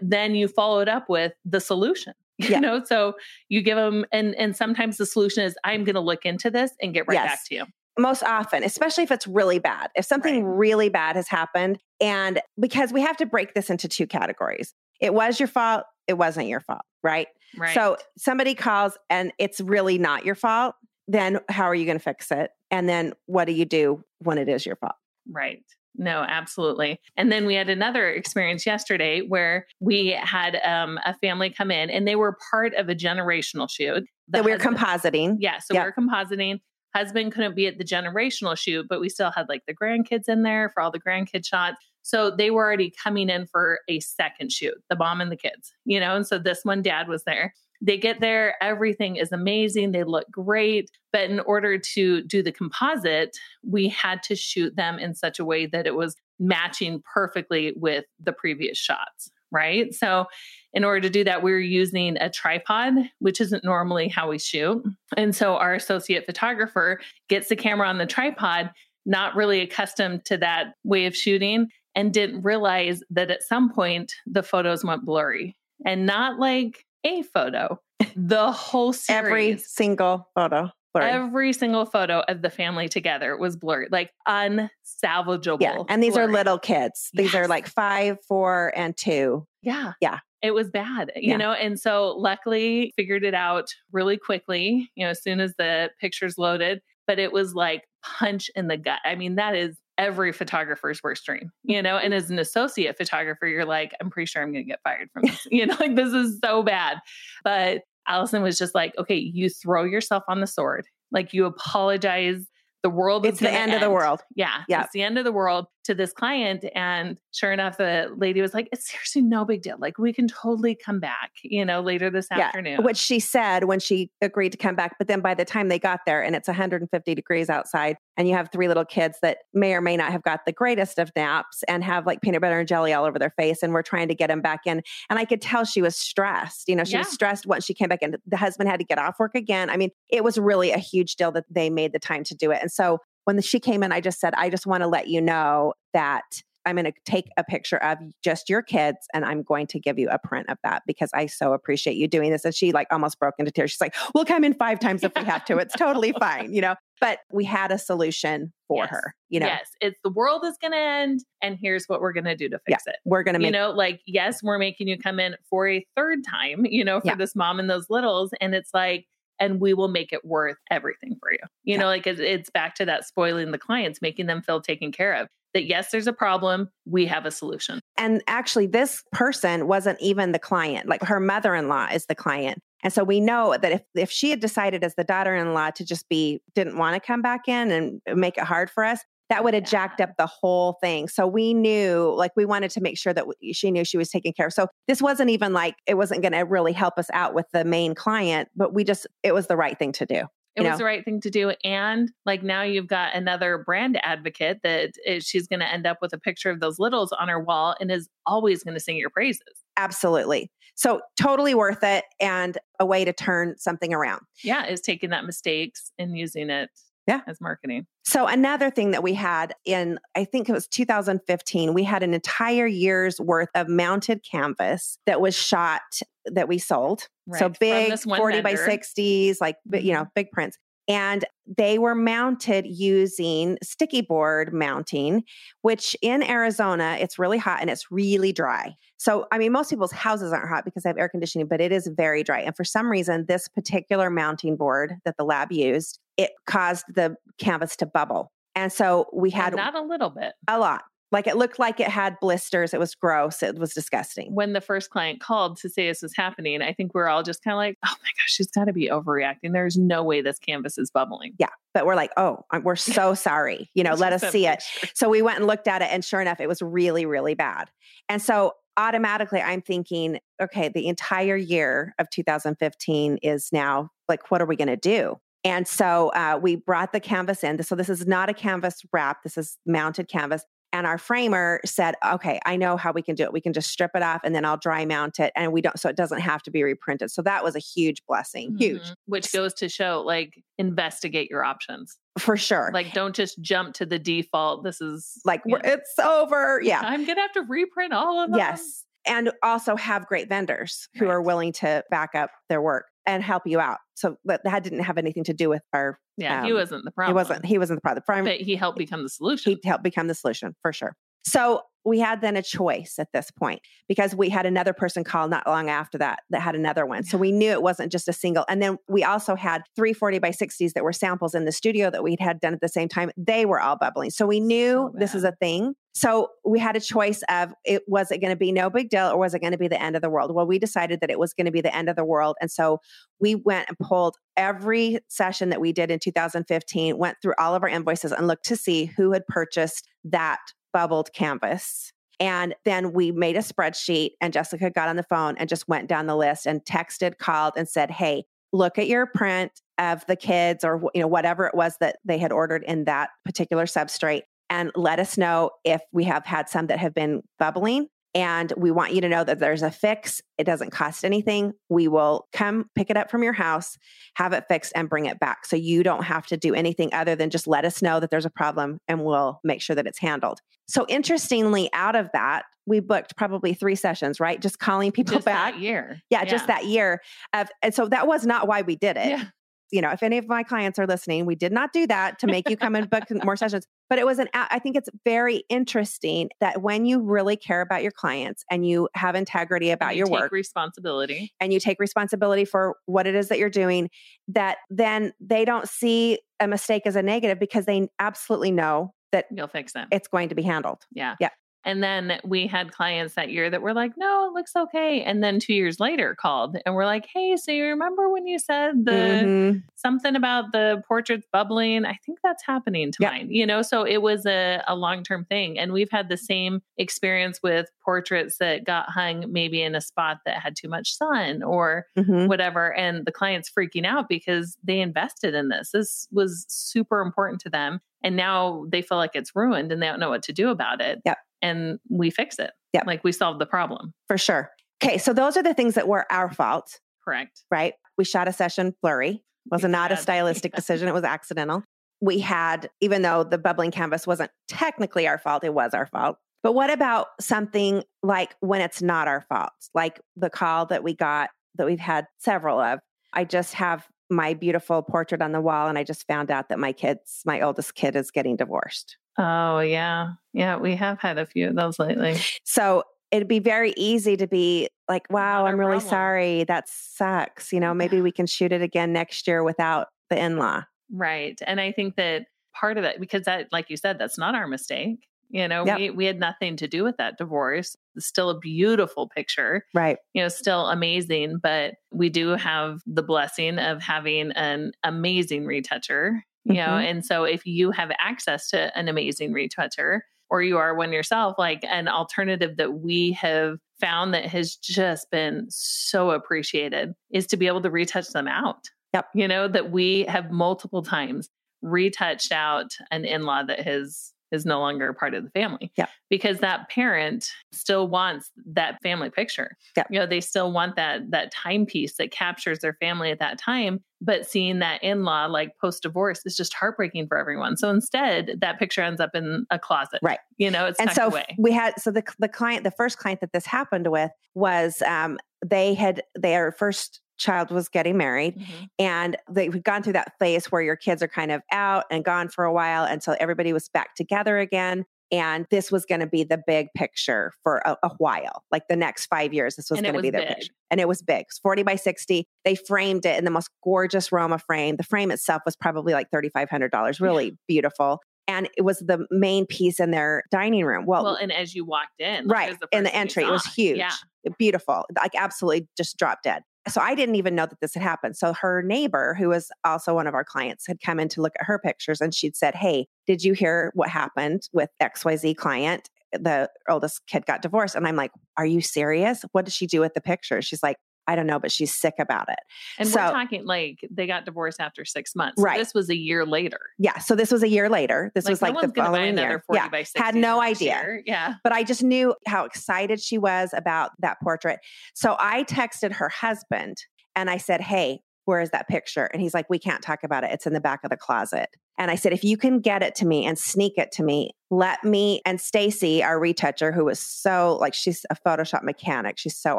then 0.00 0.34
you 0.34 0.48
follow 0.48 0.80
it 0.80 0.88
up 0.88 1.08
with 1.08 1.32
the 1.44 1.60
solution. 1.60 2.14
You 2.38 2.48
Yeah. 2.48 2.60
know, 2.60 2.82
so 2.82 3.14
you 3.50 3.60
give 3.62 3.76
them, 3.76 4.04
and 4.10 4.34
and 4.34 4.56
sometimes 4.56 4.96
the 4.96 5.06
solution 5.06 5.44
is, 5.44 5.54
I'm 5.64 5.84
going 5.84 5.94
to 5.94 6.00
look 6.00 6.24
into 6.24 6.50
this 6.50 6.72
and 6.80 6.92
get 6.94 7.06
right 7.06 7.14
Yes. 7.14 7.26
back 7.30 7.44
to 7.48 7.54
you. 7.54 7.64
most 7.98 8.22
often, 8.24 8.64
especially 8.64 9.04
if 9.04 9.12
it's 9.12 9.26
really 9.26 9.58
bad. 9.58 9.90
If 9.94 10.06
something 10.06 10.42
Right. 10.42 10.56
really 10.56 10.88
bad 10.88 11.14
has 11.16 11.28
happened, 11.28 11.78
and 12.00 12.40
because 12.58 12.90
we 12.92 13.02
have 13.02 13.16
to 13.18 13.26
break 13.26 13.52
this 13.54 13.68
into 13.70 13.86
two 13.86 14.06
categories 14.06 14.74
it 14.98 15.12
was 15.12 15.38
your 15.40 15.46
fault, 15.48 15.84
it 16.08 16.14
wasn't 16.14 16.46
your 16.48 16.60
fault, 16.60 16.82
right? 17.02 17.28
Right. 17.56 17.74
So 17.74 17.96
somebody 18.16 18.54
calls 18.54 18.96
and 19.10 19.32
it's 19.38 19.60
really 19.60 19.98
not 19.98 20.24
your 20.24 20.34
fault. 20.36 20.74
Then 21.08 21.38
how 21.48 21.64
are 21.64 21.74
you 21.74 21.84
going 21.84 21.98
to 21.98 22.02
fix 22.02 22.30
it? 22.30 22.50
And 22.70 22.88
then 22.88 23.12
what 23.26 23.44
do 23.46 23.52
you 23.52 23.64
do 23.66 24.02
when 24.20 24.38
it 24.38 24.48
is 24.48 24.64
your 24.64 24.76
fault? 24.76 24.94
Right. 25.30 25.62
No, 25.96 26.24
absolutely. 26.26 26.98
And 27.16 27.30
then 27.30 27.44
we 27.46 27.54
had 27.54 27.68
another 27.68 28.08
experience 28.08 28.64
yesterday 28.64 29.20
where 29.20 29.66
we 29.80 30.18
had 30.20 30.56
um, 30.64 30.98
a 31.04 31.14
family 31.18 31.50
come 31.50 31.70
in 31.70 31.90
and 31.90 32.08
they 32.08 32.16
were 32.16 32.38
part 32.50 32.74
of 32.74 32.88
a 32.88 32.94
generational 32.94 33.70
shoot. 33.70 34.04
That 34.28 34.44
we're 34.44 34.56
husband- 34.56 34.78
compositing. 34.78 35.36
Yeah. 35.40 35.58
So 35.58 35.74
we 35.74 35.80
were 35.80 35.92
compositing. 35.92 36.60
Husband 36.94 37.32
couldn't 37.32 37.56
be 37.56 37.66
at 37.66 37.78
the 37.78 37.84
generational 37.84 38.56
shoot, 38.56 38.86
but 38.88 39.00
we 39.00 39.08
still 39.08 39.30
had 39.30 39.48
like 39.48 39.62
the 39.66 39.74
grandkids 39.74 40.28
in 40.28 40.42
there 40.42 40.70
for 40.70 40.82
all 40.82 40.90
the 40.90 41.00
grandkid 41.00 41.46
shots. 41.46 41.76
So 42.02 42.30
they 42.30 42.50
were 42.50 42.64
already 42.64 42.92
coming 43.02 43.28
in 43.28 43.46
for 43.46 43.80
a 43.88 44.00
second 44.00 44.52
shoot, 44.52 44.74
the 44.90 44.96
mom 44.96 45.20
and 45.20 45.30
the 45.30 45.36
kids, 45.36 45.72
you 45.84 46.00
know? 46.00 46.16
And 46.16 46.26
so 46.26 46.38
this 46.38 46.60
one 46.64 46.82
dad 46.82 47.08
was 47.08 47.24
there. 47.24 47.54
They 47.84 47.98
get 47.98 48.20
there, 48.20 48.54
everything 48.62 49.16
is 49.16 49.32
amazing. 49.32 49.90
They 49.90 50.04
look 50.04 50.30
great. 50.30 50.90
But 51.12 51.30
in 51.30 51.40
order 51.40 51.78
to 51.78 52.22
do 52.22 52.42
the 52.42 52.52
composite, 52.52 53.36
we 53.64 53.88
had 53.88 54.22
to 54.24 54.36
shoot 54.36 54.76
them 54.76 54.98
in 55.00 55.14
such 55.14 55.40
a 55.40 55.44
way 55.44 55.66
that 55.66 55.86
it 55.86 55.96
was 55.96 56.14
matching 56.38 57.02
perfectly 57.12 57.72
with 57.76 58.04
the 58.22 58.32
previous 58.32 58.78
shots, 58.78 59.30
right? 59.50 59.92
So 59.92 60.26
in 60.72 60.84
order 60.84 61.00
to 61.00 61.10
do 61.10 61.24
that, 61.24 61.42
we 61.42 61.50
were 61.50 61.58
using 61.58 62.16
a 62.18 62.30
tripod, 62.30 62.94
which 63.18 63.40
isn't 63.40 63.64
normally 63.64 64.08
how 64.08 64.30
we 64.30 64.38
shoot. 64.38 64.82
And 65.16 65.34
so 65.34 65.56
our 65.56 65.74
associate 65.74 66.24
photographer 66.24 67.00
gets 67.28 67.48
the 67.48 67.56
camera 67.56 67.88
on 67.88 67.98
the 67.98 68.06
tripod, 68.06 68.70
not 69.04 69.34
really 69.34 69.60
accustomed 69.60 70.24
to 70.26 70.36
that 70.38 70.74
way 70.84 71.06
of 71.06 71.16
shooting, 71.16 71.68
and 71.94 72.14
didn't 72.14 72.42
realize 72.42 73.02
that 73.10 73.30
at 73.30 73.42
some 73.42 73.72
point 73.72 74.14
the 74.24 74.42
photos 74.42 74.84
went 74.84 75.04
blurry 75.04 75.56
and 75.84 76.06
not 76.06 76.38
like 76.38 76.86
a 77.04 77.22
photo, 77.22 77.78
the 78.16 78.52
whole 78.52 78.92
series. 78.92 79.26
Every 79.26 79.58
single 79.58 80.28
photo. 80.34 80.70
blurry. 80.94 81.10
Every 81.10 81.52
single 81.52 81.86
photo 81.86 82.20
of 82.28 82.42
the 82.42 82.50
family 82.50 82.88
together 82.88 83.36
was 83.36 83.56
blurred, 83.56 83.88
like 83.90 84.10
unsalvageable. 84.28 85.60
yeah. 85.60 85.82
And 85.88 86.02
these 86.02 86.16
are 86.16 86.28
little 86.28 86.58
kids. 86.58 87.10
These 87.14 87.34
are 87.34 87.48
like 87.48 87.66
five, 87.66 88.18
four, 88.26 88.72
and 88.76 88.96
two. 88.96 89.46
Yeah. 89.62 89.92
Yeah. 90.00 90.18
It 90.42 90.52
was 90.52 90.70
bad, 90.70 91.12
you 91.14 91.30
Yeah. 91.30 91.36
know, 91.36 91.52
and 91.52 91.78
so 91.78 92.16
luckily 92.18 92.92
figured 92.96 93.22
it 93.24 93.34
out 93.34 93.68
really 93.92 94.16
quickly, 94.16 94.90
you 94.96 95.04
know, 95.04 95.10
as 95.10 95.22
soon 95.22 95.38
as 95.40 95.54
the 95.56 95.90
pictures 96.00 96.36
loaded, 96.36 96.80
but 97.06 97.18
it 97.20 97.32
was 97.32 97.54
like 97.54 97.84
punch 98.02 98.50
in 98.56 98.66
the 98.66 98.76
gut. 98.76 98.98
I 99.04 99.14
mean, 99.14 99.36
that 99.36 99.54
is 99.54 99.78
every 99.98 100.32
photographer's 100.32 101.02
worst 101.02 101.24
dream, 101.24 101.52
you 101.62 101.82
know, 101.82 101.96
and 101.96 102.14
as 102.14 102.30
an 102.30 102.38
associate 102.38 102.96
photographer, 102.96 103.46
you're 103.46 103.64
like, 103.64 103.92
I'm 104.00 104.10
pretty 104.10 104.26
sure 104.26 104.42
I'm 104.42 104.52
going 104.52 104.64
to 104.64 104.68
get 104.68 104.80
fired 104.82 105.10
from 105.12 105.22
this, 105.22 105.46
you 105.50 105.66
know, 105.66 105.76
like 105.80 105.96
this 105.96 106.12
is 106.12 106.38
so 106.42 106.62
bad. 106.62 106.98
But 107.44 107.82
Allison 108.08 108.42
was 108.42 108.58
just 108.58 108.74
like, 108.74 108.96
okay, 108.98 109.16
you 109.16 109.48
throw 109.48 109.84
yourself 109.84 110.24
on 110.28 110.40
the 110.40 110.46
sword, 110.46 110.86
like 111.10 111.32
you 111.32 111.44
apologize. 111.44 112.46
The 112.82 112.90
world 112.90 113.24
is 113.24 113.32
It's 113.32 113.40
the 113.40 113.46
gonna 113.46 113.58
end 113.58 113.74
of 113.74 113.80
the 113.80 113.90
world. 113.90 114.22
Yeah. 114.34 114.64
Yeah. 114.68 114.82
It's 114.82 114.92
the 114.92 115.02
end 115.02 115.16
of 115.16 115.24
the 115.24 115.30
world 115.30 115.66
to 115.84 115.94
this 115.94 116.12
client. 116.12 116.64
And 116.74 117.18
sure 117.32 117.52
enough, 117.52 117.78
the 117.78 118.12
lady 118.16 118.40
was 118.40 118.54
like, 118.54 118.68
it's 118.72 118.90
seriously 118.90 119.22
no 119.22 119.44
big 119.44 119.62
deal. 119.62 119.76
Like, 119.78 119.98
we 119.98 120.12
can 120.12 120.28
totally 120.28 120.74
come 120.74 121.00
back, 121.00 121.30
you 121.42 121.64
know, 121.64 121.80
later 121.80 122.10
this 122.10 122.30
afternoon. 122.30 122.82
Which 122.82 122.96
she 122.96 123.20
said 123.20 123.64
when 123.64 123.80
she 123.80 124.10
agreed 124.20 124.52
to 124.52 124.58
come 124.58 124.74
back. 124.74 124.96
But 124.98 125.08
then 125.08 125.20
by 125.20 125.34
the 125.34 125.44
time 125.44 125.68
they 125.68 125.78
got 125.78 126.00
there 126.06 126.22
and 126.22 126.36
it's 126.36 126.48
150 126.48 127.14
degrees 127.14 127.50
outside, 127.50 127.96
and 128.16 128.28
you 128.28 128.34
have 128.34 128.50
three 128.52 128.68
little 128.68 128.84
kids 128.84 129.18
that 129.22 129.38
may 129.54 129.74
or 129.74 129.80
may 129.80 129.96
not 129.96 130.12
have 130.12 130.22
got 130.22 130.40
the 130.44 130.52
greatest 130.52 130.98
of 130.98 131.10
naps 131.16 131.62
and 131.66 131.82
have 131.82 132.06
like 132.06 132.20
peanut 132.20 132.42
butter 132.42 132.58
and 132.58 132.68
jelly 132.68 132.92
all 132.92 133.04
over 133.04 133.18
their 133.18 133.32
face, 133.38 133.62
and 133.62 133.72
we're 133.72 133.82
trying 133.82 134.08
to 134.08 134.14
get 134.14 134.28
them 134.28 134.40
back 134.40 134.60
in. 134.66 134.82
And 135.08 135.18
I 135.18 135.24
could 135.24 135.40
tell 135.40 135.64
she 135.64 135.82
was 135.82 135.96
stressed. 135.96 136.68
You 136.68 136.76
know, 136.76 136.84
she 136.84 136.98
was 136.98 137.08
stressed 137.08 137.46
once 137.46 137.64
she 137.64 137.74
came 137.74 137.88
back 137.88 138.02
in. 138.02 138.16
The 138.26 138.36
husband 138.36 138.68
had 138.68 138.78
to 138.80 138.84
get 138.84 138.98
off 138.98 139.18
work 139.18 139.34
again. 139.34 139.70
I 139.70 139.76
mean, 139.76 139.90
it 140.10 140.22
was 140.22 140.38
really 140.38 140.72
a 140.72 140.78
huge 140.78 141.16
deal 141.16 141.32
that 141.32 141.44
they 141.50 141.70
made 141.70 141.92
the 141.92 141.98
time 141.98 142.24
to 142.24 142.34
do 142.34 142.50
it. 142.50 142.58
And 142.60 142.70
so 142.70 142.98
when 143.24 143.40
she 143.40 143.60
came 143.60 143.82
in, 143.82 143.92
I 143.92 144.00
just 144.00 144.20
said, 144.20 144.34
I 144.36 144.50
just 144.50 144.66
want 144.66 144.82
to 144.82 144.86
let 144.86 145.08
you 145.08 145.20
know 145.20 145.74
that 145.92 146.42
I'm 146.64 146.76
going 146.76 146.84
to 146.84 146.92
take 147.04 147.26
a 147.36 147.42
picture 147.42 147.78
of 147.78 147.98
just 148.22 148.48
your 148.48 148.62
kids 148.62 148.98
and 149.12 149.24
I'm 149.24 149.42
going 149.42 149.66
to 149.68 149.80
give 149.80 149.98
you 149.98 150.08
a 150.08 150.18
print 150.20 150.48
of 150.48 150.58
that 150.62 150.84
because 150.86 151.10
I 151.12 151.26
so 151.26 151.54
appreciate 151.54 151.96
you 151.96 152.06
doing 152.06 152.30
this. 152.30 152.44
And 152.44 152.54
she 152.54 152.70
like 152.70 152.86
almost 152.92 153.18
broke 153.18 153.34
into 153.40 153.50
tears. 153.50 153.72
She's 153.72 153.80
like, 153.80 153.96
we'll 154.14 154.24
come 154.24 154.44
in 154.44 154.54
five 154.54 154.78
times 154.78 155.02
if 155.02 155.12
we 155.16 155.24
have 155.24 155.44
to. 155.46 155.58
It's 155.58 155.74
totally 155.74 156.12
fine, 156.20 156.52
you 156.52 156.60
know. 156.60 156.76
But 157.00 157.18
we 157.32 157.44
had 157.44 157.72
a 157.72 157.78
solution 157.78 158.52
for 158.68 158.84
Yes. 158.84 158.90
her, 158.90 159.14
you 159.28 159.40
know. 159.40 159.46
Yes. 159.46 159.70
It's 159.80 159.98
the 160.04 160.10
world 160.10 160.44
is 160.44 160.56
going 160.60 160.70
to 160.70 160.78
end. 160.78 161.24
And 161.42 161.58
here's 161.60 161.86
what 161.86 162.00
we're 162.00 162.12
going 162.12 162.26
to 162.26 162.36
do 162.36 162.48
to 162.50 162.60
fix 162.64 162.84
it. 162.86 162.94
We're 163.04 163.24
going 163.24 163.40
to 163.40 163.44
You 163.44 163.50
know, 163.50 163.72
like, 163.72 164.00
yes, 164.06 164.40
we're 164.40 164.58
making 164.58 164.86
you 164.86 164.96
come 164.96 165.18
in 165.18 165.34
for 165.50 165.68
a 165.68 165.84
third 165.96 166.20
time, 166.24 166.64
you 166.64 166.84
know, 166.84 167.00
for 167.00 167.08
Yeah. 167.08 167.14
this 167.16 167.34
mom 167.34 167.58
and 167.58 167.68
those 167.68 167.86
littles. 167.90 168.30
And 168.40 168.54
it's 168.54 168.70
like, 168.72 169.06
and 169.40 169.60
we 169.60 169.74
will 169.74 169.88
make 169.88 170.12
it 170.12 170.24
worth 170.24 170.56
everything 170.70 171.16
for 171.20 171.32
you. 171.32 171.38
You 171.64 171.74
Yeah. 171.74 171.80
know, 171.80 171.86
like 171.86 172.06
it's, 172.06 172.20
it's 172.20 172.50
back 172.50 172.74
to 172.76 172.84
that 172.86 173.06
spoiling 173.06 173.50
the 173.50 173.58
clients, 173.58 174.00
making 174.02 174.26
them 174.26 174.42
feel 174.42 174.60
taken 174.60 174.92
care 174.92 175.14
of. 175.14 175.28
That 175.54 175.66
yes, 175.66 175.90
there's 175.90 176.06
a 176.06 176.14
problem. 176.14 176.70
We 176.86 177.04
have 177.06 177.26
a 177.26 177.30
solution. 177.30 177.80
and 177.98 178.22
actually 178.26 178.66
this 178.66 179.02
person 179.12 179.66
wasn't 179.68 180.00
even 180.00 180.32
the 180.32 180.38
client. 180.38 180.88
Like 180.88 181.02
her 181.02 181.20
mother-in-law 181.20 181.88
is 181.92 182.06
the 182.06 182.14
client. 182.14 182.58
And 182.82 182.90
so 182.92 183.04
we 183.04 183.20
know 183.20 183.56
that 183.60 183.70
if 183.70 183.82
if 183.94 184.10
she 184.10 184.30
had 184.30 184.40
decided 184.40 184.82
as 184.82 184.94
the 184.94 185.04
daughter-in-law 185.04 185.72
to 185.72 185.84
just 185.84 186.08
be 186.08 186.40
didn't 186.54 186.78
want 186.78 186.94
to 186.94 187.06
come 187.06 187.20
back 187.20 187.48
in 187.48 187.70
and 187.70 188.00
make 188.18 188.38
it 188.38 188.44
hard 188.44 188.70
for 188.70 188.82
us, 188.82 189.00
that 189.32 189.44
would 189.44 189.54
have 189.54 189.62
Yeah. 189.62 189.68
jacked 189.70 190.00
up 190.02 190.10
the 190.18 190.26
whole 190.26 190.74
thing. 190.82 191.08
So 191.08 191.26
we 191.26 191.54
knew, 191.54 192.12
like, 192.16 192.32
we 192.36 192.44
wanted 192.44 192.70
to 192.72 192.82
make 192.82 192.98
sure 192.98 193.14
that 193.14 193.24
she 193.52 193.70
knew 193.70 193.82
she 193.82 193.96
was 193.96 194.10
taken 194.10 194.34
care 194.34 194.48
of. 194.48 194.52
So 194.52 194.68
this 194.86 195.00
wasn't 195.00 195.30
even 195.30 195.54
like 195.54 195.76
it 195.86 195.94
wasn't 195.94 196.20
going 196.20 196.32
to 196.32 196.40
really 196.40 196.72
help 196.74 196.98
us 196.98 197.08
out 197.14 197.32
with 197.32 197.46
the 197.52 197.64
main 197.64 197.94
client, 197.94 198.50
but 198.54 198.74
we 198.74 198.84
just 198.84 199.06
it 199.22 199.32
was 199.32 199.46
the 199.46 199.56
right 199.56 199.78
thing 199.78 199.92
to 199.92 200.04
do. 200.06 200.26
It 200.54 200.60
You 200.60 200.64
was 200.64 200.72
know? 200.72 200.78
the 200.78 200.84
right 200.84 201.02
thing 201.02 201.18
to 201.22 201.30
do. 201.30 201.54
And 201.64 202.10
like 202.26 202.42
now 202.42 202.60
you've 202.60 202.86
got 202.88 203.14
another 203.14 203.56
brand 203.64 203.98
advocate 204.04 204.60
that 204.64 204.90
is, 205.06 205.24
she's 205.24 205.48
going 205.48 205.60
to 205.60 205.72
end 205.72 205.86
up 205.86 205.96
with 206.02 206.12
a 206.12 206.18
picture 206.18 206.50
of 206.50 206.60
those 206.60 206.78
littles 206.78 207.10
on 207.12 207.28
her 207.28 207.40
wall 207.40 207.74
and 207.80 207.90
is 207.90 208.10
always 208.26 208.62
going 208.62 208.74
to 208.74 208.80
sing 208.80 208.98
your 208.98 209.08
praises. 209.08 209.40
Absolutely. 209.78 210.50
So 210.74 211.00
totally 211.18 211.54
worth 211.54 211.82
it 211.82 212.04
and 212.20 212.58
a 212.78 212.84
way 212.84 213.06
to 213.06 213.14
turn 213.14 213.54
something 213.56 213.94
around. 213.94 214.20
Yeah, 214.44 214.66
is 214.66 214.82
taking 214.82 215.08
that 215.08 215.24
mistakes 215.24 215.90
and 215.98 216.18
using 216.18 216.50
it 216.50 216.68
Yeah. 217.06 217.20
as 217.26 217.40
marketing. 217.40 217.86
So 218.04 218.26
another 218.26 218.70
thing 218.70 218.92
that 218.92 219.02
we 219.02 219.14
had 219.14 219.54
in 219.64 219.98
I 220.14 220.24
think 220.24 220.48
it 220.48 220.52
was 220.52 220.68
2015, 220.68 221.74
we 221.74 221.82
had 221.82 222.02
an 222.02 222.14
entire 222.14 222.66
year's 222.66 223.20
worth 223.20 223.48
of 223.54 223.68
mounted 223.68 224.24
canvas 224.28 224.98
that 225.06 225.20
was 225.20 225.34
shot 225.34 225.82
that 226.26 226.48
we 226.48 226.58
sold. 226.58 227.00
So 227.00 227.06
Right, 227.26 227.38
from 227.40 227.54
big 227.58 227.90
this 227.90 228.06
one 228.06 228.18
40 228.18 228.40
by 228.42 228.54
60s, 228.54 229.40
like 229.40 229.56
you 229.72 229.92
know, 229.92 230.02
mm-hmm. 230.02 230.08
big 230.14 230.30
prints. 230.30 230.58
And 230.88 231.24
they 231.46 231.78
were 231.78 231.94
mounted 231.94 232.66
using 232.66 233.56
sticky 233.62 234.00
board 234.00 234.52
mounting, 234.52 235.22
which 235.62 235.96
in 236.02 236.22
Arizona, 236.22 236.96
it's 237.00 237.18
really 237.18 237.38
hot 237.38 237.60
and 237.60 237.70
it's 237.70 237.90
really 237.90 238.32
dry. 238.32 238.74
So, 238.96 239.26
I 239.32 239.38
mean, 239.38 239.52
most 239.52 239.70
people's 239.70 239.92
houses 239.92 240.32
aren't 240.32 240.48
hot 240.48 240.64
because 240.64 240.82
they 240.82 240.88
have 240.88 240.98
air 240.98 241.08
conditioning, 241.08 241.46
but 241.46 241.60
it 241.60 241.72
is 241.72 241.88
very 241.96 242.22
dry. 242.22 242.40
And 242.40 242.56
for 242.56 242.64
some 242.64 242.90
reason, 242.90 243.26
this 243.26 243.48
particular 243.48 244.10
mounting 244.10 244.56
board 244.56 244.94
that 245.04 245.16
the 245.16 245.24
lab 245.24 245.52
used, 245.52 245.98
it 246.16 246.30
caused 246.46 246.84
the 246.94 247.16
canvas 247.38 247.76
to 247.76 247.86
bubble. 247.86 248.32
And 248.54 248.72
so 248.72 249.06
we 249.12 249.30
oh, 249.32 249.36
had 249.36 249.52
And 249.54 249.56
not 249.56 249.74
a 249.74 249.82
little 249.82 250.10
bit. 250.10 250.32
a 250.48 250.58
lot. 250.58 250.82
Like 251.10 251.26
it 251.26 251.36
looked 251.36 251.58
like 251.58 251.78
it 251.78 251.88
had 251.88 252.18
blisters. 252.20 252.72
It 252.72 252.80
was 252.80 252.94
gross. 252.94 253.42
It 253.42 253.58
was 253.58 253.74
disgusting. 253.74 254.34
When 254.34 254.54
the 254.54 254.62
first 254.62 254.88
client 254.88 255.20
called 255.20 255.58
to 255.58 255.68
say 255.68 255.86
this 255.86 256.00
was 256.00 256.16
happening, 256.16 256.62
I 256.62 256.72
think 256.72 256.94
we're 256.94 257.06
all 257.06 257.22
just 257.22 257.44
kind 257.44 257.52
of 257.52 257.58
like, 257.58 257.76
oh 257.84 257.90
my 257.90 258.08
gosh, 258.16 258.28
she's 258.28 258.50
got 258.50 258.64
to 258.64 258.72
be 258.72 258.88
overreacting. 258.88 259.52
There's 259.52 259.76
no 259.76 260.02
way 260.02 260.22
this 260.22 260.38
canvas 260.38 260.78
is 260.78 260.90
bubbling. 260.90 261.34
Yeah. 261.38 261.50
But 261.74 261.84
we're 261.84 261.96
like, 261.96 262.12
oh, 262.16 262.44
we're 262.62 262.76
so 262.76 263.12
sorry. 263.14 263.70
You 263.74 263.84
know, 263.84 263.92
let 263.92 264.14
us 264.14 264.22
see 264.32 264.46
it. 264.46 264.62
So 264.94 265.10
we 265.10 265.20
went 265.20 265.36
and 265.38 265.46
looked 265.46 265.68
at 265.68 265.82
it, 265.82 265.88
and 265.92 266.02
sure 266.02 266.22
enough, 266.22 266.40
it 266.40 266.48
was 266.48 266.62
really, 266.62 267.04
really 267.04 267.34
bad. 267.34 267.70
And 268.08 268.22
so 268.22 268.54
automatically, 268.78 269.42
I'm 269.42 269.60
thinking, 269.60 270.18
okay, 270.40 270.70
the 270.70 270.86
entire 270.86 271.36
year 271.36 271.94
of 271.98 272.08
2015 272.08 273.18
is 273.22 273.50
now 273.52 273.90
like, 274.08 274.30
what 274.30 274.40
are 274.40 274.46
we 274.46 274.56
going 274.56 274.68
to 274.68 274.76
do? 274.76 275.18
And 275.44 275.66
so 275.66 276.08
uh, 276.10 276.38
we 276.40 276.56
brought 276.56 276.92
the 276.92 277.00
canvas 277.00 277.42
in. 277.42 277.62
So 277.62 277.74
this 277.74 277.88
is 277.88 278.06
not 278.06 278.28
a 278.28 278.34
canvas 278.34 278.82
wrap, 278.92 279.22
this 279.22 279.36
is 279.36 279.58
mounted 279.66 280.08
canvas. 280.08 280.44
And 280.74 280.86
our 280.86 280.96
framer 280.96 281.60
said, 281.66 281.96
okay, 282.02 282.40
I 282.46 282.56
know 282.56 282.78
how 282.78 282.92
we 282.92 283.02
can 283.02 283.14
do 283.14 283.24
it. 283.24 283.32
We 283.34 283.42
can 283.42 283.52
just 283.52 283.70
strip 283.70 283.90
it 283.94 284.02
off 284.02 284.22
and 284.24 284.34
then 284.34 284.46
I'll 284.46 284.56
dry 284.56 284.86
mount 284.86 285.18
it. 285.18 285.30
And 285.36 285.52
we 285.52 285.60
don't, 285.60 285.78
so 285.78 285.90
it 285.90 285.96
doesn't 285.96 286.20
have 286.20 286.42
to 286.44 286.50
be 286.50 286.62
reprinted. 286.62 287.10
So 287.10 287.20
that 287.22 287.44
was 287.44 287.54
a 287.54 287.58
huge 287.58 288.02
blessing, 288.08 288.56
huge 288.58 288.80
Mhm. 288.82 288.94
Which 289.04 289.30
goes 289.34 289.52
to 289.54 289.68
show 289.68 290.02
like 290.06 290.42
investigate 290.56 291.28
your 291.28 291.44
options. 291.44 291.98
for 292.18 292.38
sure. 292.38 292.70
Like 292.72 292.94
don't 292.94 293.14
just 293.14 293.38
jump 293.42 293.74
to 293.74 293.84
the 293.86 293.98
default. 293.98 294.64
This 294.64 294.80
is 294.80 295.20
like 295.26 295.42
it's 295.46 295.98
over. 295.98 296.60
Yeah. 296.62 296.80
I'm 296.82 297.04
gonna 297.04 297.20
have 297.20 297.32
to 297.32 297.42
reprint 297.42 297.92
all 297.92 298.20
of 298.20 298.30
them. 298.30 298.38
Yes. 298.38 298.84
And 299.06 299.32
also 299.42 299.76
have 299.76 300.06
great 300.06 300.28
vendors 300.28 300.88
who 300.96 301.08
are 301.08 301.20
willing 301.20 301.52
to 301.54 301.82
back 301.90 302.14
up 302.14 302.30
their 302.48 302.62
work 302.62 302.86
and 303.06 303.22
help 303.22 303.42
you 303.46 303.58
out. 303.60 303.78
So 303.94 304.16
but 304.24 304.42
that 304.44 304.62
didn't 304.62 304.80
have 304.84 304.98
anything 304.98 305.24
to 305.24 305.32
do 305.34 305.48
with 305.48 305.62
our 305.72 305.98
Yeah, 306.16 306.44
he 306.44 306.50
Um, 306.52 306.56
wasn't 306.58 306.84
the 306.84 306.92
problem. 306.92 307.12
he 307.12 307.16
wasn't 307.16 307.46
he 307.46 307.58
wasn't 307.58 307.78
the 307.78 307.80
problem. 307.80 307.96
The 307.96 308.02
problem 308.06 308.24
but 308.26 308.40
he 308.46 308.54
helped 308.54 308.78
become 308.78 309.02
the 309.02 309.08
solution. 309.08 309.58
he 309.60 309.68
helped 309.68 309.82
become 309.84 310.06
the 310.06 310.14
solution 310.14 310.54
for 310.62 310.72
sure. 310.72 310.94
So 311.24 311.62
we 311.84 311.98
had 311.98 312.20
then 312.20 312.36
a 312.36 312.42
choice 312.42 312.94
at 312.98 313.08
this 313.12 313.30
point 313.32 313.60
because 313.88 314.14
we 314.14 314.28
had 314.28 314.46
another 314.46 314.72
person 314.72 315.02
call 315.02 315.26
not 315.28 315.46
long 315.48 315.68
after 315.68 315.98
that 315.98 316.20
that 316.30 316.40
had 316.42 316.54
another 316.54 316.86
one. 316.86 317.02
So 317.02 317.18
we 317.18 317.32
knew 317.32 317.50
it 317.50 317.62
wasn't 317.62 317.90
just 317.90 318.06
a 318.08 318.12
single. 318.12 318.44
And 318.48 318.62
then 318.62 318.76
we 318.88 319.02
also 319.02 319.34
had 319.34 319.62
340 319.76 320.20
by 320.20 320.30
60s 320.30 320.74
that 320.74 320.84
were 320.84 320.92
samples 320.92 321.34
in 321.34 321.44
the 321.44 321.50
studio 321.52 321.90
that 321.90 322.02
we'd 322.04 322.20
had 322.20 322.40
done 322.40 322.54
at 322.54 322.60
the 322.60 322.68
same 322.68 322.88
time. 322.88 323.10
They 323.16 323.46
were 323.46 323.60
all 323.60 323.76
bubbling. 323.76 324.10
So 324.10 324.26
we 324.26 324.38
knew 324.38 324.92
this 324.96 325.14
is 325.16 325.24
a 325.24 325.32
thing. 325.32 325.74
So 325.94 326.28
we 326.44 326.58
had 326.58 326.74
a 326.74 326.80
choice 326.80 327.22
of 327.28 327.52
it 327.64 327.82
was 327.86 328.10
it 328.10 328.18
going 328.18 328.32
to 328.32 328.36
be 328.36 328.50
no 328.50 328.70
big 328.70 328.88
deal 328.88 329.08
or 329.08 329.18
was 329.18 329.34
it 329.34 329.40
going 329.40 329.52
to 329.52 329.58
be 329.58 329.68
the 329.68 329.80
end 329.80 329.94
of 329.94 330.02
the 330.02 330.08
world? 330.08 330.34
Well, 330.34 330.46
we 330.46 330.58
decided 330.58 331.00
that 331.00 331.10
it 331.10 331.18
was 331.18 331.34
going 331.34 331.44
to 331.44 331.52
be 331.52 331.60
the 331.60 331.74
end 331.74 331.88
of 331.88 331.96
the 331.96 332.04
world. 332.04 332.36
And 332.40 332.50
so 332.50 332.78
we 333.20 333.34
went 333.34 333.68
and 333.68 333.78
pulled 333.78 334.16
every 334.36 335.00
session 335.08 335.50
that 335.50 335.60
we 335.60 335.72
did 335.72 335.90
in 335.90 335.98
2015, 335.98 336.96
went 336.96 337.18
through 337.20 337.34
all 337.38 337.54
of 337.54 337.62
our 337.62 337.68
invoices 337.68 338.12
and 338.12 338.26
looked 338.26 338.46
to 338.46 338.56
see 338.56 338.86
who 338.86 339.12
had 339.12 339.26
purchased 339.26 339.86
that 340.04 340.40
bubbled 340.72 341.12
canvas. 341.12 341.92
And 342.18 342.54
then 342.64 342.92
we 342.92 343.10
made 343.10 343.36
a 343.36 343.40
spreadsheet, 343.40 344.10
and 344.20 344.32
Jessica 344.32 344.70
got 344.70 344.88
on 344.88 344.96
the 344.96 345.02
phone 345.02 345.36
and 345.38 345.48
just 345.48 345.66
went 345.66 345.88
down 345.88 346.06
the 346.06 346.16
list 346.16 346.46
and 346.46 346.64
texted, 346.64 347.18
called, 347.18 347.54
and 347.56 347.68
said, 347.68 347.90
Hey, 347.90 348.24
look 348.52 348.78
at 348.78 348.86
your 348.86 349.06
print 349.06 349.50
of 349.78 350.06
the 350.06 350.16
kids 350.16 350.62
or 350.64 350.82
you 350.94 351.00
know 351.00 351.06
whatever 351.06 351.46
it 351.46 351.54
was 351.54 351.76
that 351.80 351.96
they 352.04 352.18
had 352.18 352.30
ordered 352.30 352.62
in 352.64 352.84
that 352.84 353.10
particular 353.24 353.64
substrate 353.64 354.22
and 354.52 354.70
let 354.74 354.98
us 354.98 355.16
know 355.16 355.50
if 355.64 355.80
we 355.92 356.04
have 356.04 356.26
had 356.26 356.46
some 356.46 356.66
that 356.66 356.78
have 356.78 356.92
been 356.92 357.22
bubbling 357.38 357.88
and 358.14 358.52
we 358.58 358.70
want 358.70 358.92
you 358.92 359.00
to 359.00 359.08
know 359.08 359.24
that 359.24 359.38
there's 359.38 359.62
a 359.62 359.70
fix. 359.70 360.20
It 360.36 360.44
doesn't 360.44 360.68
cost 360.72 361.06
anything. 361.06 361.54
We 361.70 361.88
will 361.88 362.26
come 362.34 362.66
pick 362.74 362.90
it 362.90 362.98
up 362.98 363.10
from 363.10 363.22
your 363.22 363.32
house 363.32 363.78
have 364.16 364.34
it 364.34 364.44
fixed 364.50 364.74
and 364.76 364.90
bring 364.90 365.06
it 365.06 365.18
back. 365.18 365.46
So 365.46 365.56
you 365.56 365.82
don't 365.82 366.04
have 366.04 366.26
to 366.26 366.36
do 366.36 366.54
anything 366.54 366.92
other 366.92 367.16
than 367.16 367.30
just 367.30 367.46
let 367.46 367.64
us 367.64 367.80
know 367.80 367.98
that 367.98 368.10
there's 368.10 368.26
a 368.26 368.30
problem 368.30 368.78
and 368.86 369.02
we'll 369.02 369.40
make 369.42 369.62
sure 369.62 369.74
that 369.74 369.86
it's 369.86 369.98
handled. 369.98 370.40
So 370.68 370.84
interestingly 370.86 371.70
out 371.72 371.96
of 371.96 372.10
that 372.12 372.42
we 372.66 372.80
booked 372.80 373.16
probably 373.16 373.54
three 373.54 373.74
sessions 373.74 374.20
right? 374.20 374.38
Just 374.38 374.58
calling 374.58 374.92
people 374.92 375.14
Just 375.14 375.24
back. 375.24 375.54
that 375.54 375.60
year. 375.62 375.98
yeah, 376.10 376.26
just 376.26 376.46
that 376.48 376.66
year 376.66 377.00
of 377.32 377.48
and 377.62 377.74
so 377.74 377.88
that 377.88 378.06
was 378.06 378.26
not 378.26 378.46
why 378.46 378.60
we 378.60 378.76
did 378.76 378.98
it. 378.98 379.08
Yeah. 379.08 379.24
You 379.72 379.80
know 379.80 379.90
if 379.90 380.02
any 380.02 380.18
of 380.18 380.28
my 380.28 380.42
clients 380.44 380.78
are 380.78 380.86
listening 380.86 381.26
we 381.26 381.34
did 381.34 381.50
not 381.50 381.72
do 381.72 381.86
that 381.86 382.18
to 382.20 382.26
make 382.28 382.48
you 382.48 382.56
come 382.56 382.76
and 382.76 382.88
book 382.88 383.04
more 383.24 383.36
sessions 383.36 383.66
but 383.90 383.98
it 383.98 384.06
was 384.06 384.18
an 384.20 384.28
i 384.34 384.58
think 384.58 384.76
it's 384.76 384.88
very 385.04 385.42
interesting 385.48 386.28
that 386.40 386.62
when 386.62 386.84
you 386.84 387.00
really 387.00 387.36
care 387.36 387.60
about 387.62 387.82
your 387.82 387.90
clients 387.90 388.44
and 388.50 388.66
you 388.66 388.88
have 388.94 389.14
integrity 389.16 389.70
about 389.70 389.94
you 389.94 389.98
your 389.98 390.06
take 390.06 390.20
work 390.20 390.32
responsibility. 390.32 391.32
and 391.40 391.52
you 391.52 391.58
take 391.58 391.80
responsibility 391.80 392.44
for 392.44 392.76
what 392.86 393.06
it 393.06 393.14
is 393.14 393.28
that 393.28 393.38
you're 393.38 393.50
doing 393.50 393.90
that 394.28 394.58
then 394.70 395.12
they 395.20 395.44
don't 395.44 395.68
see 395.68 396.18
a 396.38 396.46
mistake 396.46 396.82
as 396.86 396.94
a 396.94 397.02
negative 397.02 397.38
because 397.40 397.64
they 397.66 397.88
absolutely 397.98 398.50
know 398.50 398.92
that 399.10 399.26
You'll 399.34 399.48
fix 399.48 399.72
them. 399.72 399.88
it's 399.90 400.08
going 400.08 400.28
to 400.28 400.34
be 400.34 400.42
handled 400.42 400.78
Yeah. 400.92 401.16
Yeah. 401.20 401.30
And 401.64 401.82
then 401.82 402.18
we 402.24 402.46
had 402.46 402.72
clients 402.72 403.14
that 403.14 403.30
year 403.30 403.48
that 403.50 403.62
were 403.62 403.72
like, 403.74 403.92
no, 403.96 404.26
it 404.26 404.32
looks 404.32 404.56
okay. 404.56 405.02
And 405.02 405.22
then 405.22 405.38
two 405.38 405.54
years 405.54 405.78
later 405.78 406.14
called 406.14 406.56
and 406.66 406.74
we're 406.74 406.86
like, 406.86 407.06
hey, 407.12 407.36
so 407.36 407.52
you 407.52 407.66
remember 407.66 408.08
when 408.08 408.26
you 408.26 408.38
said 408.38 408.84
the 408.84 408.90
Mhm. 408.92 409.62
something 409.76 410.16
about 410.16 410.52
the 410.52 410.82
portraits 410.88 411.26
bubbling? 411.32 411.84
I 411.84 411.98
think 412.04 412.18
that's 412.22 412.44
happening 412.44 412.90
to 412.92 413.02
mine. 413.02 413.28
You 413.30 413.46
know, 413.46 413.62
so 413.62 413.84
it 413.84 414.02
was 414.02 414.26
a, 414.26 414.62
a 414.66 414.74
long 414.74 415.04
term 415.04 415.24
thing. 415.24 415.58
And 415.58 415.72
we've 415.72 415.90
had 415.90 416.08
the 416.08 416.16
same 416.16 416.62
experience 416.78 417.40
with 417.42 417.66
portraits 417.84 418.38
that 418.38 418.64
got 418.64 418.88
hung 418.90 419.30
maybe 419.32 419.62
in 419.62 419.74
a 419.74 419.80
spot 419.80 420.18
that 420.26 420.40
had 420.42 420.56
too 420.56 420.68
much 420.68 420.96
sun 420.96 421.42
or 421.42 421.86
Mhm. 421.96 422.26
whatever. 422.28 422.74
And 422.74 423.04
the 423.06 423.12
client's 423.12 423.50
freaking 423.50 423.86
out 423.86 424.08
because 424.08 424.56
they 424.64 424.80
invested 424.80 425.34
in 425.34 425.48
this. 425.48 425.70
This 425.70 426.08
was 426.10 426.44
super 426.48 427.00
important 427.00 427.40
to 427.42 427.50
them. 427.50 427.80
And 428.04 428.16
now 428.16 428.64
they 428.70 428.82
feel 428.82 428.98
like 428.98 429.12
it's 429.14 429.32
ruined 429.34 429.72
and 429.72 429.82
they 429.82 429.86
don't 429.86 430.00
know 430.00 430.10
what 430.10 430.22
to 430.24 430.32
do 430.32 430.50
about 430.50 430.80
it. 430.80 431.00
Yep. 431.04 431.18
And 431.40 431.78
we 431.90 432.10
fix 432.10 432.38
it. 432.38 432.50
Yep. 432.72 432.84
Like 432.86 433.04
we 433.04 433.12
solved 433.12 433.40
the 433.40 433.46
problem. 433.46 433.92
for 434.08 434.16
sure 434.18 434.50
okay 434.82 434.98
so 434.98 435.12
those 435.12 435.36
are 435.36 435.42
the 435.42 435.54
things 435.54 435.74
that 435.74 435.86
were 435.86 436.04
our 436.10 436.32
fault 436.32 436.80
Correct. 437.04 437.42
right? 437.50 437.74
We 437.98 438.04
shot 438.04 438.28
a 438.28 438.32
session 438.32 438.74
blurry. 438.80 439.22
Was 439.50 439.64
not 439.64 439.90
a 439.90 439.96
stylistic 439.96 440.54
decision. 440.54 440.86
It 440.88 440.94
was 440.94 441.02
accidental. 441.04 441.64
We 442.00 442.20
had, 442.20 442.70
even 442.80 443.02
though 443.02 443.24
the 443.24 443.38
bubbling 443.38 443.72
canvas 443.72 444.06
wasn't 444.06 444.30
technically 444.48 445.06
our 445.08 445.18
fault, 445.18 445.42
it 445.44 445.52
was 445.52 445.74
our 445.74 445.86
fault. 445.86 446.16
But 446.44 446.52
what 446.52 446.70
about 446.70 447.08
something 447.20 447.82
like 448.04 448.36
when 448.40 448.60
it's 448.60 448.82
not 448.82 449.08
our 449.08 449.22
fault? 449.28 449.50
Like 449.74 450.00
the 450.16 450.30
call 450.30 450.66
that 450.66 450.84
we 450.84 450.94
got 450.94 451.30
that 451.56 451.66
we've 451.66 451.80
had 451.80 452.06
several 452.18 452.60
of. 452.60 452.78
I 453.12 453.24
just 453.24 453.54
have 453.54 453.86
my 454.12 454.34
beautiful 454.34 454.82
portrait 454.82 455.22
on 455.22 455.32
the 455.32 455.40
wall 455.40 455.68
and 455.68 455.78
I 455.78 455.84
just 455.84 456.06
found 456.06 456.30
out 456.30 456.48
that 456.48 456.58
my 456.58 456.72
kids, 456.72 457.22
my 457.24 457.40
oldest 457.40 457.74
kid 457.74 457.96
is 457.96 458.10
getting 458.10 458.36
divorced. 458.36 458.96
Oh, 459.18 459.60
yeah. 459.60 460.12
Yeah. 460.32 460.56
We 460.56 460.76
have 460.76 461.00
had 461.00 461.18
a 461.18 461.26
few 461.26 461.48
of 461.48 461.56
those 461.56 461.78
lately. 461.78 462.16
So 462.44 462.84
it'd 463.10 463.28
be 463.28 463.40
very 463.40 463.74
easy 463.76 464.16
to 464.16 464.26
be 464.26 464.68
like, 464.88 465.06
wow, 465.10 465.46
I'm 465.46 465.58
really 465.58 465.72
problem. 465.72 465.90
sorry. 465.90 466.44
That 466.44 466.68
sucks. 466.68 467.52
You 467.52 467.60
know, 467.60 467.74
maybe 467.74 468.00
we 468.00 468.12
can 468.12 468.26
shoot 468.26 468.52
it 468.52 468.62
again 468.62 468.92
next 468.92 469.26
year 469.26 469.42
without 469.42 469.88
the 470.08 470.18
in 470.18 470.38
law. 470.38 470.64
Right. 470.90 471.38
And 471.46 471.60
I 471.60 471.72
think 471.72 471.96
that 471.96 472.26
part 472.54 472.76
of 472.78 472.84
that, 472.84 473.00
because 473.00 473.22
that, 473.22 473.48
like 473.52 473.70
you 473.70 473.76
said, 473.76 473.98
that's 473.98 474.18
not 474.18 474.34
our 474.34 474.46
mistake. 474.46 475.06
You 475.32 475.48
know, 475.48 475.64
Yep. 475.66 475.78
we, 475.78 475.90
we 475.90 476.04
had 476.04 476.20
nothing 476.20 476.56
to 476.58 476.68
do 476.68 476.84
with 476.84 476.98
that 476.98 477.16
divorce. 477.18 477.74
It's 477.96 478.06
still 478.06 478.28
a 478.30 478.38
beautiful 478.38 479.08
picture, 479.08 479.64
Right. 479.74 479.96
you 480.12 480.22
know, 480.22 480.28
still 480.28 480.66
amazing. 480.68 481.38
But 481.42 481.74
we 481.90 482.10
do 482.10 482.28
have 482.36 482.80
the 482.86 483.02
blessing 483.02 483.58
of 483.58 483.82
having 483.82 484.30
an 484.32 484.72
amazing 484.84 485.46
retoucher, 485.46 486.22
you 486.44 486.54
know. 486.54 486.66
Mhm. 486.78 486.84
And 486.90 487.04
so 487.04 487.24
if 487.24 487.46
you 487.46 487.70
have 487.70 487.90
access 487.98 488.48
to 488.50 488.76
an 488.78 488.88
amazing 488.88 489.32
retoucher, 489.32 490.02
or 490.28 490.42
you 490.42 490.56
are 490.58 490.74
one 490.74 490.92
yourself, 490.92 491.34
like 491.38 491.60
an 491.64 491.88
alternative 491.88 492.56
that 492.58 492.74
we 492.74 493.12
have 493.12 493.58
found 493.80 494.14
that 494.14 494.24
has 494.26 494.56
just 494.56 495.10
been 495.10 495.46
so 495.50 496.10
appreciated 496.10 496.92
is 497.10 497.26
to 497.26 497.36
be 497.36 497.46
able 497.46 497.60
to 497.62 497.70
retouch 497.70 498.08
them 498.08 498.28
out. 498.28 498.68
Yep. 498.94 499.06
You 499.14 499.28
know, 499.28 499.48
that 499.48 499.70
we 499.70 500.04
have 500.04 500.30
multiple 500.30 500.82
times 500.82 501.28
retouched 501.62 502.32
out 502.32 502.70
an 502.90 503.04
in 503.04 503.24
law 503.24 503.42
that 503.42 503.60
has 503.60 504.12
is 504.32 504.46
no 504.46 504.58
longer 504.58 504.88
a 504.88 504.94
part 504.94 505.14
of 505.14 505.22
the 505.22 505.30
family. 505.30 505.70
Yep. 505.76 505.90
Because 506.10 506.38
that 506.38 506.68
parent 506.68 507.30
still 507.52 507.86
wants 507.86 508.30
that 508.46 508.82
family 508.82 509.10
picture. 509.10 509.56
Yep. 509.76 509.86
You 509.90 510.00
know, 510.00 510.06
they 510.06 510.20
still 510.20 510.50
want 510.50 510.76
that 510.76 511.10
that 511.10 511.32
timepiece 511.32 511.96
that 511.98 512.10
captures 512.10 512.60
their 512.60 512.74
family 512.74 513.10
at 513.10 513.18
that 513.20 513.38
time. 513.38 513.80
But 514.00 514.26
seeing 514.26 514.58
that 514.58 514.82
in-law 514.82 515.26
like 515.26 515.56
post-divorce 515.60 516.22
is 516.24 516.36
just 516.36 516.54
heartbreaking 516.54 517.06
for 517.06 517.18
everyone. 517.18 517.56
So 517.56 517.70
instead, 517.70 518.38
that 518.40 518.58
picture 518.58 518.82
ends 518.82 519.00
up 519.00 519.10
in 519.14 519.46
a 519.50 519.58
closet. 519.60 520.00
Right. 520.02 520.18
You 520.38 520.50
know, 520.50 520.66
it's 520.66 520.80
and 520.80 520.90
so 520.90 521.06
away. 521.06 521.36
we 521.38 521.52
had 521.52 521.78
so 521.78 521.92
the 521.92 522.02
the 522.18 522.28
client 522.28 522.64
the 522.64 522.72
first 522.72 522.98
client 522.98 523.20
that 523.20 523.32
this 523.32 523.46
happened 523.46 523.88
with 523.88 524.10
was 524.34 524.82
um 524.82 525.18
they 525.44 525.74
had 525.74 526.02
their 526.14 526.52
first 526.52 527.01
child 527.22 527.50
was 527.50 527.68
getting 527.68 527.96
married 527.96 528.36
Mhm. 528.38 528.68
and 528.78 529.16
they've 529.30 529.62
gone 529.62 529.82
through 529.82 529.92
that 529.94 530.12
phase 530.18 530.46
where 530.50 530.62
your 530.62 530.76
kids 530.76 531.02
are 531.02 531.08
kind 531.08 531.30
of 531.30 531.42
out 531.52 531.84
and 531.90 532.04
gone 532.04 532.28
for 532.28 532.44
a 532.44 532.52
while 532.52 532.84
until 532.84 533.16
everybody 533.20 533.52
was 533.52 533.68
back 533.68 533.94
together 533.94 534.38
again 534.38 534.84
and 535.12 535.46
this 535.50 535.70
was 535.70 535.84
going 535.84 536.00
to 536.00 536.06
be 536.06 536.24
the 536.24 536.42
big 536.46 536.68
picture 536.74 537.32
for 537.42 537.58
a, 537.66 537.76
a 537.82 537.90
while 537.98 538.42
like 538.50 538.66
the 538.68 538.76
next 538.76 539.06
five 539.06 539.32
years 539.34 539.56
this 539.56 539.70
was 539.70 539.80
going 539.80 539.94
to 539.94 540.00
be 540.02 540.10
their 540.10 540.22
big. 540.22 540.36
picture 540.36 540.52
and 540.70 540.80
it 540.80 540.88
was 540.88 541.02
big 541.02 541.20
it 541.20 541.26
was 541.28 541.38
40 541.38 541.62
by 541.62 541.76
60 541.76 542.26
they 542.44 542.54
framed 542.54 543.04
it 543.06 543.18
in 543.18 543.24
the 543.24 543.30
most 543.30 543.50
gorgeous 543.62 544.10
roma 544.10 544.38
frame 544.38 544.76
the 544.76 544.82
frame 544.82 545.10
itself 545.10 545.42
was 545.46 545.54
probably 545.56 545.92
like 545.92 546.08
$3500 546.10 547.00
really 547.00 547.36
beautiful 547.46 548.00
and 548.28 548.48
it 548.56 548.62
was 548.62 548.78
the 548.78 549.04
main 549.10 549.46
piece 549.46 549.80
in 549.80 549.90
their 549.90 550.22
dining 550.30 550.64
room 550.64 550.86
well, 550.86 551.02
Well, 551.04 551.14
and 551.16 551.32
as 551.32 551.54
you 551.54 551.64
walked 551.64 552.00
in, 552.00 552.26
like, 552.28 552.36
right 552.38 552.56
in 552.72 552.84
the 552.84 552.94
entry 552.94 553.24
it 553.24 553.30
was 553.30 553.44
huge 553.46 553.78
Yeah. 553.78 553.90
beautiful 554.38 554.86
like 555.00 555.12
absolutely 555.16 555.68
just 555.76 555.98
drop 555.98 556.22
dead 556.22 556.42
so 556.68 556.80
i 556.80 556.94
didn't 556.94 557.16
even 557.16 557.34
know 557.34 557.46
that 557.46 557.60
this 557.60 557.74
had 557.74 557.82
happened. 557.82 558.16
So 558.16 558.32
her 558.34 558.62
neighbor 558.62 559.14
who 559.18 559.28
was 559.28 559.50
also 559.64 559.94
one 559.94 560.06
of 560.06 560.14
our 560.14 560.24
clients 560.24 560.66
had 560.66 560.80
come 560.80 561.00
in 561.00 561.08
to 561.10 561.22
look 561.22 561.32
at 561.40 561.46
her 561.46 561.58
pictures 561.58 562.00
and 562.00 562.14
she'd 562.14 562.36
said 562.36 562.54
hey 562.54 562.86
did 563.06 563.22
you 563.24 563.32
hear 563.32 563.72
what 563.74 563.88
happened 563.88 564.42
with 564.52 564.70
xyz 564.80 565.36
client? 565.36 565.90
The 566.12 566.50
oldest 566.68 567.00
kid 567.06 567.26
got 567.26 567.42
divorced. 567.42 567.74
And 567.74 567.86
i'm 567.86 567.96
like 567.96 568.12
are 568.36 568.46
you 568.46 568.60
serious? 568.60 569.24
What 569.32 569.44
did 569.44 569.54
she 569.54 569.66
do 569.66 569.80
with 569.80 569.94
the 569.94 570.00
pictures? 570.00 570.44
She's 570.46 570.62
like 570.62 570.76
i 571.06 571.14
don't 571.16 571.26
know 571.26 571.38
but 571.38 571.50
she's 571.52 571.74
sick 571.74 571.94
about 571.98 572.28
it 572.28 572.38
And 572.78 572.88
So- 572.88 572.98
we're 573.00 573.10
talking 573.12 573.44
like 573.46 573.78
they 573.90 574.06
got 574.06 574.24
divorced 574.24 574.60
after 574.60 574.84
six 574.84 575.14
months. 575.16 575.40
Right. 575.42 575.58
This 575.58 575.74
was 575.74 575.90
a 575.90 575.96
year 575.96 576.24
later. 576.24 576.60
yeah 576.78 576.98
so 576.98 577.14
this 577.14 577.30
was 577.30 577.42
a 577.42 577.48
year 577.48 577.68
later 577.68 578.10
this 578.14 578.28
was 578.28 578.40
no 578.40 578.48
like 578.50 578.60
the 578.74 578.82
following 578.82 579.16
year 579.18 579.42
40 579.46 579.58
yeah 579.58 579.68
by 579.68 579.82
60 579.82 579.98
had 579.98 580.14
no 580.14 580.40
idea 580.40 580.74
year. 580.74 581.02
Yeah. 581.06 581.34
but 581.42 581.52
I 581.52 581.62
just 581.64 581.82
knew 581.82 582.14
how 582.26 582.44
excited 582.44 583.00
she 583.00 583.18
was 583.18 583.50
about 583.54 583.90
that 584.00 584.18
portrait. 584.22 584.60
So 584.94 585.16
I 585.18 585.44
texted 585.44 585.92
her 585.94 586.08
husband 586.08 586.76
and 587.16 587.28
I 587.30 587.36
said, 587.36 587.60
Hey, 587.60 588.00
where 588.24 588.40
is 588.40 588.50
that 588.50 588.68
picture? 588.68 589.08
And 589.12 589.20
he's 589.20 589.34
like, 589.34 589.48
We 589.48 589.58
can't 589.58 589.82
talk 589.82 590.04
about 590.04 590.24
it. 590.24 590.30
It's 590.32 590.46
in 590.46 590.52
the 590.52 590.60
back 590.60 590.80
of 590.84 590.90
the 590.90 590.96
closet. 590.96 591.48
And 591.78 591.90
I 591.90 591.94
said, 591.94 592.12
If 592.12 592.24
you 592.24 592.36
can 592.36 592.60
get 592.60 592.82
it 592.82 592.94
to 592.96 593.06
me 593.06 593.24
and 593.26 593.38
sneak 593.38 593.74
it 593.76 593.92
to 593.92 594.02
me, 594.02 594.32
let 594.50 594.84
me 594.84 595.20
and 595.24 595.40
Stacy, 595.40 596.02
our 596.02 596.18
retoucher, 596.18 596.72
who 596.72 596.84
was 596.84 597.00
so 597.00 597.56
like 597.60 597.74
she's 597.74 598.04
a 598.10 598.16
Photoshop 598.16 598.62
mechanic, 598.62 599.18
she's 599.18 599.36
so 599.36 599.58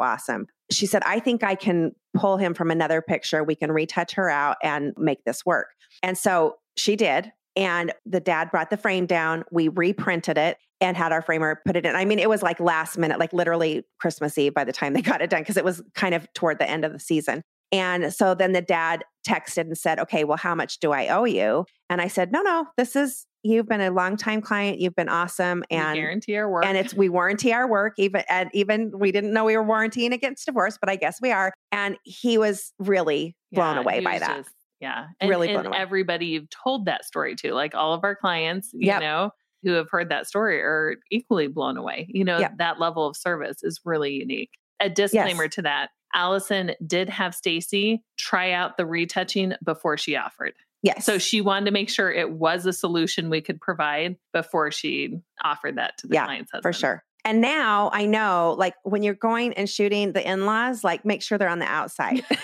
awesome. 0.00 0.46
She 0.70 0.86
said, 0.86 1.02
I 1.04 1.20
think 1.20 1.42
I 1.42 1.54
can 1.54 1.92
pull 2.14 2.36
him 2.36 2.54
from 2.54 2.70
another 2.70 3.02
picture. 3.02 3.44
We 3.44 3.54
can 3.54 3.72
retouch 3.72 4.12
her 4.12 4.30
out 4.30 4.56
and 4.62 4.94
make 4.96 5.24
this 5.24 5.44
work. 5.44 5.68
And 6.02 6.16
so 6.16 6.56
she 6.76 6.96
did. 6.96 7.32
And 7.56 7.92
the 8.04 8.20
dad 8.20 8.50
brought 8.50 8.70
the 8.70 8.76
frame 8.76 9.06
down. 9.06 9.44
We 9.52 9.68
reprinted 9.68 10.38
it 10.38 10.58
and 10.80 10.96
had 10.96 11.12
our 11.12 11.22
framer 11.22 11.60
put 11.64 11.76
it 11.76 11.86
in. 11.86 11.94
I 11.94 12.04
mean, 12.04 12.18
it 12.18 12.28
was 12.28 12.42
like 12.42 12.60
last 12.60 12.98
minute, 12.98 13.18
like 13.18 13.32
literally 13.32 13.84
Christmas 13.98 14.36
Eve 14.36 14.54
by 14.54 14.64
the 14.64 14.72
time 14.72 14.92
they 14.92 15.02
got 15.02 15.22
it 15.22 15.30
done, 15.30 15.40
because 15.40 15.56
it 15.56 15.64
was 15.64 15.82
kind 15.94 16.14
of 16.14 16.30
toward 16.34 16.58
the 16.58 16.68
end 16.68 16.84
of 16.84 16.92
the 16.92 16.98
season. 16.98 17.42
And 17.72 18.12
so 18.14 18.34
then 18.34 18.52
the 18.52 18.62
dad 18.62 19.04
texted 19.26 19.62
and 19.62 19.76
said, 19.76 19.98
Okay, 19.98 20.24
well, 20.24 20.36
how 20.38 20.54
much 20.54 20.78
do 20.80 20.92
I 20.92 21.08
owe 21.08 21.24
you? 21.24 21.64
And 21.90 22.00
I 22.00 22.08
said, 22.08 22.30
No, 22.32 22.42
no, 22.42 22.66
this 22.76 22.94
is, 22.96 23.26
you've 23.42 23.66
been 23.68 23.80
a 23.80 23.90
long 23.90 24.16
time 24.16 24.40
client. 24.40 24.78
You've 24.80 24.94
been 24.94 25.08
awesome. 25.08 25.64
And 25.70 25.94
we 25.94 26.00
guarantee 26.00 26.36
our 26.36 26.48
work. 26.50 26.64
And 26.66 26.76
it's, 26.78 26.94
we 26.94 27.08
warranty 27.08 27.52
our 27.52 27.68
work, 27.68 27.94
even, 27.98 28.22
and 28.28 28.50
even 28.54 28.92
we 28.96 29.12
didn't 29.12 29.32
know 29.32 29.44
we 29.44 29.56
were 29.56 29.64
warrantying 29.64 30.12
against 30.12 30.46
divorce, 30.46 30.78
but 30.80 30.88
I 30.88 30.96
guess 30.96 31.18
we 31.20 31.32
are. 31.32 31.52
And 31.72 31.96
he 32.04 32.38
was 32.38 32.72
really 32.78 33.34
blown 33.52 33.76
Yeah, 33.76 33.80
away 33.82 34.00
by 34.00 34.18
that. 34.18 34.36
just- 34.44 34.50
yeah. 34.80 35.06
And, 35.20 35.30
Really 35.30 35.48
and 35.48 35.54
blown 35.62 35.66
away. 35.66 35.78
everybody 35.78 36.26
you've 36.26 36.50
told 36.50 36.86
that 36.86 37.04
story 37.04 37.34
to, 37.36 37.54
like 37.54 37.74
all 37.74 37.94
of 37.94 38.04
our 38.04 38.14
clients, 38.14 38.70
you 38.74 38.86
Yep. 38.88 39.00
know, 39.00 39.30
who 39.62 39.72
have 39.72 39.86
heard 39.90 40.10
that 40.10 40.26
story 40.26 40.60
are 40.60 40.96
equally 41.10 41.46
blown 41.46 41.78
away. 41.78 42.06
You 42.10 42.24
know, 42.24 42.38
Yep. 42.38 42.58
that 42.58 42.78
level 42.78 43.06
of 43.06 43.16
service 43.16 43.62
is 43.62 43.80
really 43.84 44.12
unique. 44.12 44.50
A 44.80 44.90
disclaimer 44.90 45.48
to 45.48 45.62
that. 45.62 45.88
Allison 46.14 46.72
did 46.86 47.08
have 47.10 47.34
Stacy 47.34 48.02
try 48.16 48.52
out 48.52 48.76
the 48.76 48.86
retouching 48.86 49.54
before 49.64 49.96
she 49.98 50.16
offered. 50.16 50.52
yes. 50.82 51.04
So 51.04 51.18
she 51.18 51.40
wanted 51.40 51.66
to 51.66 51.70
make 51.72 51.88
sure 51.90 52.10
it 52.12 52.30
was 52.30 52.64
a 52.66 52.72
solution 52.72 53.30
we 53.30 53.40
could 53.40 53.60
provide 53.60 54.16
before 54.32 54.70
she 54.70 55.18
offered 55.42 55.76
that 55.78 55.98
to 55.98 56.06
the 56.06 56.14
Yeah, 56.14 56.24
client's 56.26 56.50
husband. 56.52 56.62
for 56.74 56.78
sure. 56.78 57.04
And 57.26 57.40
now 57.40 57.90
I 57.92 58.04
know, 58.06 58.54
like 58.58 58.74
when 58.82 59.02
you're 59.02 59.14
going 59.14 59.54
and 59.54 59.68
shooting 59.68 60.12
the 60.12 60.26
in 60.26 60.44
laws, 60.46 60.84
like 60.84 61.04
make 61.04 61.22
sure 61.22 61.38
they're 61.38 61.48
on 61.48 61.58
the 61.58 61.66
outside. 61.66 62.22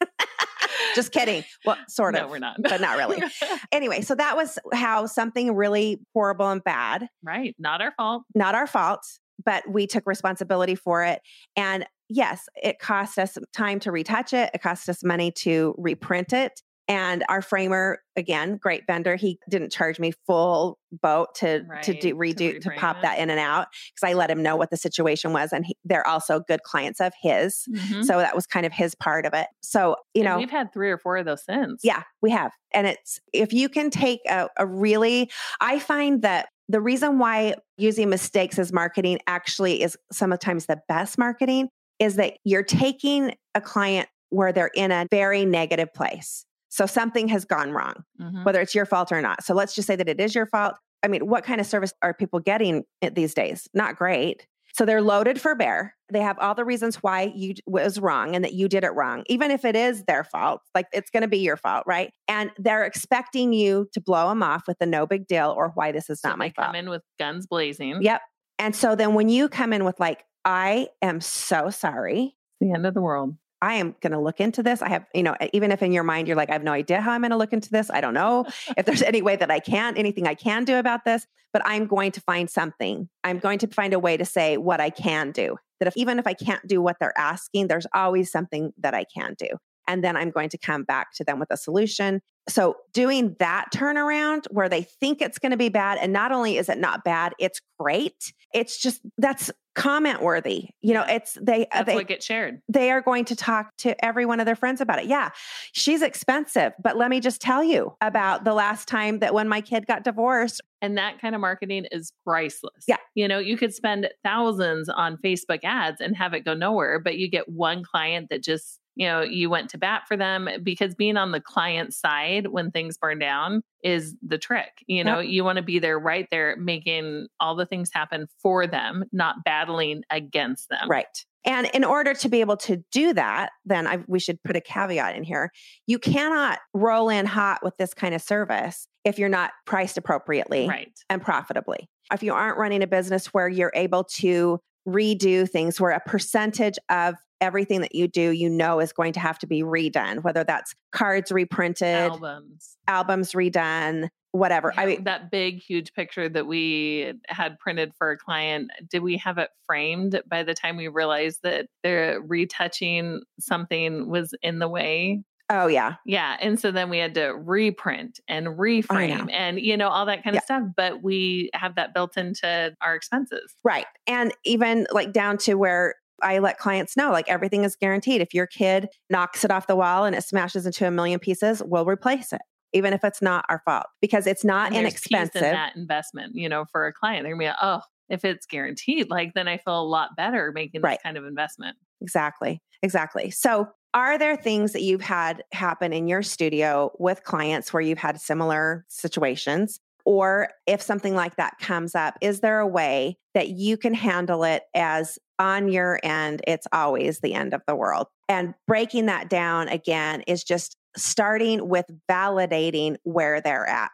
Just 0.94 1.12
kidding. 1.12 1.44
Well, 1.64 1.76
sort 1.88 2.14
no, 2.14 2.24
of. 2.24 2.30
we're 2.30 2.38
not. 2.38 2.56
but 2.62 2.80
not 2.80 2.96
really. 2.98 3.22
Anyway, 3.72 4.00
so 4.00 4.14
that 4.14 4.36
was 4.36 4.58
how 4.72 5.06
something 5.06 5.54
really 5.54 6.00
horrible 6.14 6.48
and 6.50 6.62
bad, 6.64 7.08
right. 7.22 7.54
Not 7.58 7.82
our 7.82 7.92
fault. 7.92 8.22
not 8.34 8.54
our 8.54 8.66
fault, 8.66 9.00
but 9.44 9.68
we 9.68 9.86
took 9.86 10.04
responsibility 10.06 10.74
for 10.74 11.04
it. 11.04 11.20
And 11.56 11.84
yes, 12.08 12.48
it 12.56 12.78
cost 12.78 13.18
us 13.18 13.36
time 13.52 13.80
to 13.80 13.92
retouch 13.92 14.32
it, 14.32 14.50
it 14.54 14.62
cost 14.62 14.88
us 14.88 15.02
money 15.04 15.30
to 15.32 15.74
reprint 15.78 16.32
it. 16.32 16.60
And 16.90 17.22
our 17.28 17.42
framer, 17.42 17.98
again, 18.16 18.56
great 18.56 18.86
vendor, 18.86 19.14
he 19.16 19.38
didn't 19.50 19.70
charge 19.72 20.00
me 20.00 20.12
full 20.26 20.78
boat 20.90 21.34
to 21.34 21.66
to 21.82 21.92
do 21.92 22.14
redo 22.14 22.34
to, 22.62 22.70
reframe 22.70 22.76
pop 22.76 22.96
it. 22.96 23.02
that 23.02 23.18
in 23.18 23.28
and 23.28 23.38
out 23.38 23.66
because 23.94 24.08
I 24.10 24.14
let 24.14 24.30
him 24.30 24.42
know 24.42 24.56
what 24.56 24.70
the 24.70 24.78
situation 24.78 25.34
was, 25.34 25.52
and 25.52 25.66
he, 25.66 25.76
they're 25.84 26.06
also 26.06 26.40
good 26.40 26.62
clients 26.62 26.98
of 26.98 27.12
his, 27.20 27.66
Mhm. 27.68 28.04
so 28.06 28.16
that 28.16 28.34
was 28.34 28.46
kind 28.46 28.64
of 28.64 28.72
his 28.72 28.94
part 28.94 29.26
of 29.26 29.34
it. 29.34 29.48
So 29.62 29.96
you 30.14 30.22
And 30.22 30.30
know, 30.30 30.38
we've 30.38 30.48
had 30.50 30.72
three 30.72 30.90
or 30.90 30.96
four 30.96 31.18
of 31.18 31.26
those 31.26 31.44
since. 31.44 31.82
yeah, 31.84 32.04
we 32.22 32.30
have. 32.30 32.52
And 32.72 32.86
it's 32.86 33.20
if 33.34 33.52
you 33.52 33.68
can 33.68 33.90
take 33.90 34.20
a, 34.26 34.48
a 34.56 34.66
really, 34.66 35.30
I 35.60 35.80
find 35.80 36.22
that 36.22 36.48
the 36.70 36.80
reason 36.80 37.18
why 37.18 37.56
using 37.76 38.08
mistakes 38.08 38.58
as 38.58 38.72
marketing 38.72 39.18
actually 39.26 39.82
is 39.82 39.94
sometimes 40.10 40.64
the 40.66 40.80
best 40.88 41.18
marketing 41.18 41.68
is 41.98 42.16
that 42.16 42.34
you're 42.44 42.62
taking 42.62 43.34
a 43.54 43.60
client 43.60 44.08
where 44.30 44.52
they're 44.52 44.70
in 44.74 44.92
a 44.92 45.06
very 45.10 45.44
negative 45.44 45.92
place. 45.94 46.44
So 46.68 46.84
something 46.86 47.28
has 47.28 47.44
gone 47.44 47.72
wrong, 47.72 48.04
Mhm. 48.20 48.44
whether 48.44 48.60
it's 48.60 48.74
your 48.74 48.84
fault 48.86 49.10
or 49.10 49.22
not. 49.22 49.42
So 49.42 49.54
let's 49.54 49.74
just 49.74 49.86
say 49.86 49.96
that 49.96 50.08
it 50.08 50.20
is 50.20 50.34
your 50.34 50.46
fault. 50.46 50.74
I 51.02 51.08
mean, 51.08 51.26
what 51.26 51.44
kind 51.44 51.60
of 51.60 51.66
service 51.66 51.92
are 52.02 52.12
people 52.12 52.40
getting 52.40 52.84
these 53.14 53.32
days? 53.34 53.68
Not 53.72 53.96
great. 53.96 54.46
So 54.74 54.84
they're 54.84 55.00
loaded 55.02 55.40
for 55.40 55.54
bear. 55.54 55.96
They 56.12 56.20
have 56.20 56.38
all 56.38 56.54
the 56.54 56.64
reasons 56.64 56.96
why 56.96 57.32
you 57.34 57.54
was 57.66 57.98
wrong 57.98 58.34
and 58.36 58.44
that 58.44 58.52
you 58.52 58.68
did 58.68 58.84
it 58.84 58.90
wrong, 58.94 59.24
even 59.26 59.50
if 59.50 59.64
it 59.64 59.74
is 59.74 60.04
their 60.04 60.24
fault. 60.24 60.60
Like 60.74 60.86
it's 60.92 61.10
going 61.10 61.22
to 61.22 61.28
be 61.28 61.38
your 61.38 61.56
fault, 61.56 61.84
right? 61.86 62.12
And 62.28 62.50
they're 62.58 62.84
expecting 62.84 63.52
you 63.54 63.88
to 63.94 64.00
blow 64.00 64.28
them 64.28 64.42
off 64.42 64.68
with 64.68 64.78
the 64.78 64.86
no 64.86 65.06
big 65.06 65.26
deal 65.26 65.54
or 65.56 65.70
why 65.74 65.90
this 65.90 66.10
is 66.10 66.20
So 66.20 66.28
not 66.28 66.38
my 66.38 66.50
fault. 66.50 66.66
come 66.68 66.74
in 66.76 66.90
with 66.90 67.02
guns 67.18 67.46
blazing. 67.46 68.02
Yep. 68.02 68.20
And 68.58 68.76
so 68.76 68.94
then 68.94 69.14
when 69.14 69.28
you 69.28 69.48
come 69.48 69.72
in 69.72 69.84
with 69.84 69.98
like, 69.98 70.24
I 70.48 70.88
am 71.02 71.20
so 71.20 71.68
sorry. 71.68 72.34
The 72.62 72.72
end 72.72 72.86
of 72.86 72.94
the 72.94 73.02
world. 73.02 73.36
I 73.60 73.74
am 73.74 73.94
going 74.00 74.12
to 74.12 74.18
look 74.18 74.40
into 74.40 74.62
this. 74.62 74.80
I 74.80 74.88
have, 74.88 75.04
you 75.12 75.22
know, 75.22 75.36
even 75.52 75.72
if 75.72 75.82
in 75.82 75.92
your 75.92 76.04
mind 76.04 76.26
you're 76.26 76.38
like, 76.38 76.48
I 76.48 76.54
have 76.54 76.64
no 76.64 76.72
idea 76.72 77.02
how 77.02 77.12
I'm 77.12 77.20
going 77.20 77.32
to 77.32 77.36
look 77.36 77.52
into 77.52 77.68
this. 77.70 77.90
I 77.90 78.00
don't 78.00 78.14
know 78.14 78.46
if 78.74 78.86
there's 78.86 79.02
any 79.02 79.20
way 79.20 79.36
that 79.36 79.50
I 79.50 79.58
can, 79.58 79.98
anything 79.98 80.26
I 80.26 80.34
can 80.34 80.64
do 80.64 80.78
about 80.78 81.04
this, 81.04 81.26
but 81.52 81.60
I'm 81.66 81.86
going 81.86 82.12
to 82.12 82.22
find 82.22 82.48
something. 82.48 83.10
I'm 83.24 83.40
going 83.40 83.58
to 83.58 83.66
find 83.66 83.92
a 83.92 83.98
way 83.98 84.16
to 84.16 84.24
say 84.24 84.56
what 84.56 84.80
I 84.80 84.88
can 84.88 85.32
do. 85.32 85.56
That 85.80 85.88
if 85.88 85.96
even 85.98 86.18
if 86.18 86.26
I 86.26 86.32
can't 86.32 86.66
do 86.66 86.80
what 86.80 86.96
they're 86.98 87.18
asking, 87.18 87.66
there's 87.66 87.86
always 87.94 88.32
something 88.32 88.72
that 88.78 88.94
I 88.94 89.04
can 89.04 89.34
do. 89.38 89.48
And 89.88 90.04
then 90.04 90.16
I'm 90.16 90.30
going 90.30 90.50
to 90.50 90.58
come 90.58 90.84
back 90.84 91.12
to 91.14 91.24
them 91.24 91.40
with 91.40 91.50
a 91.50 91.56
solution. 91.56 92.20
So 92.48 92.76
doing 92.94 93.34
that 93.40 93.66
turnaround 93.74 94.46
where 94.50 94.68
they 94.68 94.82
think 94.82 95.20
it's 95.20 95.38
going 95.38 95.50
to 95.50 95.58
be 95.58 95.68
bad, 95.68 95.98
and 95.98 96.12
not 96.12 96.30
only 96.32 96.56
is 96.56 96.68
it 96.68 96.78
not 96.78 97.04
bad, 97.04 97.34
it's 97.38 97.60
great. 97.78 98.32
It's 98.54 98.78
just 98.78 99.02
that's 99.18 99.50
comment 99.74 100.22
worthy. 100.22 100.70
You 100.80 100.94
know, 100.94 101.04
it's 101.06 101.36
they 101.40 101.66
uh, 101.66 101.68
That's 101.72 101.86
they 101.86 101.94
what 101.94 102.08
gets 102.08 102.24
shared. 102.24 102.62
they 102.68 102.90
are 102.90 103.02
going 103.02 103.26
to 103.26 103.36
talk 103.36 103.76
to 103.78 104.02
every 104.04 104.24
one 104.24 104.40
of 104.40 104.46
their 104.46 104.56
friends 104.56 104.80
about 104.80 104.98
it. 104.98 105.06
Yeah, 105.06 105.28
she's 105.72 106.00
expensive, 106.00 106.72
but 106.82 106.96
let 106.96 107.10
me 107.10 107.20
just 107.20 107.40
tell 107.40 107.62
you 107.62 107.94
about 108.00 108.44
the 108.44 108.54
last 108.54 108.88
time 108.88 109.18
that 109.18 109.34
when 109.34 109.46
my 109.48 109.60
kid 109.60 109.86
got 109.86 110.02
divorced. 110.02 110.60
And 110.80 110.96
that 110.96 111.20
kind 111.20 111.34
of 111.34 111.40
marketing 111.40 111.86
is 111.90 112.12
priceless. 112.24 112.84
Yeah. 112.86 112.96
You 113.14 113.28
know, 113.28 113.38
you 113.38 113.56
could 113.56 113.74
spend 113.74 114.08
thousands 114.24 114.88
on 114.88 115.18
Facebook 115.18 115.60
ads 115.64 116.00
and 116.00 116.16
have 116.16 116.34
it 116.34 116.44
go 116.44 116.54
nowhere, 116.54 116.98
but 116.98 117.18
you 117.18 117.28
get 117.28 117.48
one 117.48 117.82
client 117.84 118.28
that 118.30 118.42
just, 118.44 118.77
you 118.98 119.06
know, 119.06 119.22
you 119.22 119.48
went 119.48 119.70
to 119.70 119.78
bat 119.78 120.02
for 120.08 120.16
them 120.16 120.48
because 120.64 120.92
being 120.96 121.16
on 121.16 121.30
the 121.30 121.40
client 121.40 121.94
side 121.94 122.48
when 122.48 122.72
things 122.72 122.98
burn 122.98 123.20
down 123.20 123.62
is 123.84 124.16
the 124.26 124.38
trick. 124.38 124.82
You 124.88 125.04
know, 125.04 125.20
you 125.20 125.44
want 125.44 125.56
to 125.56 125.62
be 125.62 125.78
there 125.78 126.00
right 126.00 126.26
there 126.32 126.56
making 126.56 127.28
all 127.38 127.54
the 127.54 127.64
things 127.64 127.90
happen 127.94 128.26
for 128.42 128.66
them, 128.66 129.04
not 129.12 129.44
battling 129.44 130.02
against 130.10 130.68
them. 130.68 130.88
Right. 130.90 131.06
And 131.44 131.70
in 131.72 131.84
order 131.84 132.12
to 132.12 132.28
be 132.28 132.40
able 132.40 132.56
to 132.56 132.82
do 132.90 133.12
that, 133.12 133.50
then 133.64 133.86
I, 133.86 134.00
we 134.08 134.18
should 134.18 134.42
put 134.42 134.56
a 134.56 134.60
caveat 134.60 135.14
in 135.14 135.22
here. 135.22 135.52
You 135.86 136.00
cannot 136.00 136.58
roll 136.74 137.08
in 137.08 137.24
hot 137.24 137.60
with 137.62 137.76
this 137.76 137.94
kind 137.94 138.16
of 138.16 138.20
service 138.20 138.88
if 139.04 139.16
you're 139.16 139.28
not 139.28 139.52
priced 139.64 139.96
appropriately 139.96 140.68
Right. 140.68 140.92
and 141.08 141.22
profitably. 141.22 141.88
If 142.12 142.24
you 142.24 142.34
aren't 142.34 142.58
running 142.58 142.82
a 142.82 142.88
business 142.88 143.26
where 143.28 143.48
you're 143.48 143.72
able 143.76 144.02
to 144.16 144.58
redo 144.88 145.48
things, 145.48 145.80
where 145.80 145.92
a 145.92 146.00
percentage 146.00 146.78
of 146.90 147.14
everything 147.40 147.80
that 147.82 147.94
you 147.94 148.08
do, 148.08 148.30
you 148.30 148.48
know, 148.48 148.80
is 148.80 148.92
going 148.92 149.12
to 149.14 149.20
have 149.20 149.38
to 149.40 149.46
be 149.46 149.62
redone, 149.62 150.22
whether 150.22 150.44
that's 150.44 150.74
cards 150.92 151.30
reprinted, 151.32 151.94
Albums. 152.10 152.76
albums 152.86 153.32
redone, 153.32 154.08
whatever. 154.32 154.72
I 154.76 154.86
mean, 154.86 155.04
that 155.04 155.30
big, 155.30 155.60
huge 155.62 155.92
picture 155.94 156.28
that 156.28 156.46
we 156.46 157.12
had 157.28 157.58
printed 157.58 157.92
for 157.96 158.10
a 158.10 158.18
client, 158.18 158.70
did 158.90 159.02
we 159.02 159.16
have 159.18 159.38
it 159.38 159.50
framed 159.66 160.20
by 160.28 160.42
the 160.42 160.54
time 160.54 160.76
we 160.76 160.88
realized 160.88 161.40
that 161.42 161.66
they're 161.82 162.20
retouching 162.20 163.22
something 163.38 164.08
was 164.08 164.34
in 164.42 164.58
the 164.58 164.68
way? 164.68 165.22
oh, 165.50 165.66
yeah. 165.66 165.94
Yeah. 166.04 166.36
And 166.42 166.60
so 166.60 166.70
then 166.70 166.90
we 166.90 166.98
had 166.98 167.14
to 167.14 167.28
reprint 167.28 168.20
and 168.28 168.48
reframe 168.48 169.32
and, 169.32 169.58
you 169.58 169.78
know, 169.78 169.88
all 169.88 170.04
that 170.04 170.22
kind 170.22 170.34
Yeah. 170.34 170.40
of 170.40 170.44
stuff. 170.44 170.62
But 170.76 171.02
we 171.02 171.48
have 171.54 171.76
that 171.76 171.94
built 171.94 172.18
into 172.18 172.76
our 172.82 172.94
expenses. 172.94 173.54
Right. 173.64 173.86
And 174.06 174.34
even 174.44 174.86
like 174.92 175.10
down 175.10 175.38
to 175.38 175.54
where 175.54 175.94
I 176.22 176.38
let 176.38 176.58
clients 176.58 176.96
know 176.96 177.10
like 177.10 177.28
everything 177.28 177.64
is 177.64 177.76
guaranteed. 177.76 178.20
If 178.20 178.34
your 178.34 178.46
kid 178.46 178.88
knocks 179.10 179.44
it 179.44 179.50
off 179.50 179.66
the 179.66 179.76
wall 179.76 180.04
and 180.04 180.14
it 180.16 180.24
smashes 180.24 180.66
into 180.66 180.86
a 180.86 180.90
million 180.90 181.18
pieces, 181.20 181.62
we'll 181.64 181.86
replace 181.86 182.32
it, 182.32 182.42
even 182.72 182.92
if 182.92 183.04
it's 183.04 183.22
not 183.22 183.44
our 183.48 183.62
fault, 183.64 183.86
because 184.00 184.26
it's 184.26 184.44
not 184.44 184.70
peace 184.70 184.78
in 184.78 184.84
inexpensive. 184.84 185.40
that 185.42 185.76
investment, 185.76 186.34
you 186.34 186.48
know, 186.48 186.64
for 186.72 186.86
a 186.86 186.92
client. 186.92 187.24
They're 187.24 187.34
going 187.36 187.40
to 187.40 187.44
be 187.44 187.48
like, 187.48 187.56
oh, 187.62 187.80
if 188.08 188.24
it's 188.24 188.46
guaranteed, 188.46 189.10
like 189.10 189.34
then 189.34 189.48
I 189.48 189.58
feel 189.58 189.80
a 189.80 189.84
lot 189.84 190.16
better 190.16 190.50
making 190.52 190.80
Right. 190.80 190.92
this 190.98 191.02
kind 191.02 191.16
of 191.16 191.24
investment. 191.26 191.76
Exactly. 192.00 192.62
Exactly. 192.82 193.30
So, 193.30 193.68
are 193.94 194.18
there 194.18 194.36
things 194.36 194.72
that 194.74 194.82
you've 194.82 195.00
had 195.00 195.42
happen 195.50 195.94
in 195.94 196.08
your 196.08 196.22
studio 196.22 196.92
with 196.98 197.24
clients 197.24 197.72
where 197.72 197.80
you've 197.80 197.96
had 197.98 198.20
similar 198.20 198.84
situations? 198.88 199.80
Or 200.08 200.48
if 200.66 200.80
something 200.80 201.14
like 201.14 201.36
that 201.36 201.58
comes 201.58 201.94
up, 201.94 202.16
is 202.22 202.40
there 202.40 202.60
a 202.60 202.66
way 202.66 203.18
that 203.34 203.50
you 203.50 203.76
can 203.76 203.92
handle 203.92 204.42
it 204.42 204.62
as 204.74 205.18
on 205.38 205.68
your 205.68 206.00
end, 206.02 206.40
it's 206.46 206.66
always 206.72 207.20
the 207.20 207.34
end 207.34 207.52
of 207.52 207.60
the 207.66 207.76
world? 207.76 208.06
And 208.26 208.54
breaking 208.66 209.04
that 209.04 209.28
down 209.28 209.68
again 209.68 210.22
is 210.26 210.44
just 210.44 210.78
starting 210.96 211.68
with 211.68 211.84
validating 212.10 212.96
where 213.02 213.42
they're 213.42 213.68
at. 213.68 213.90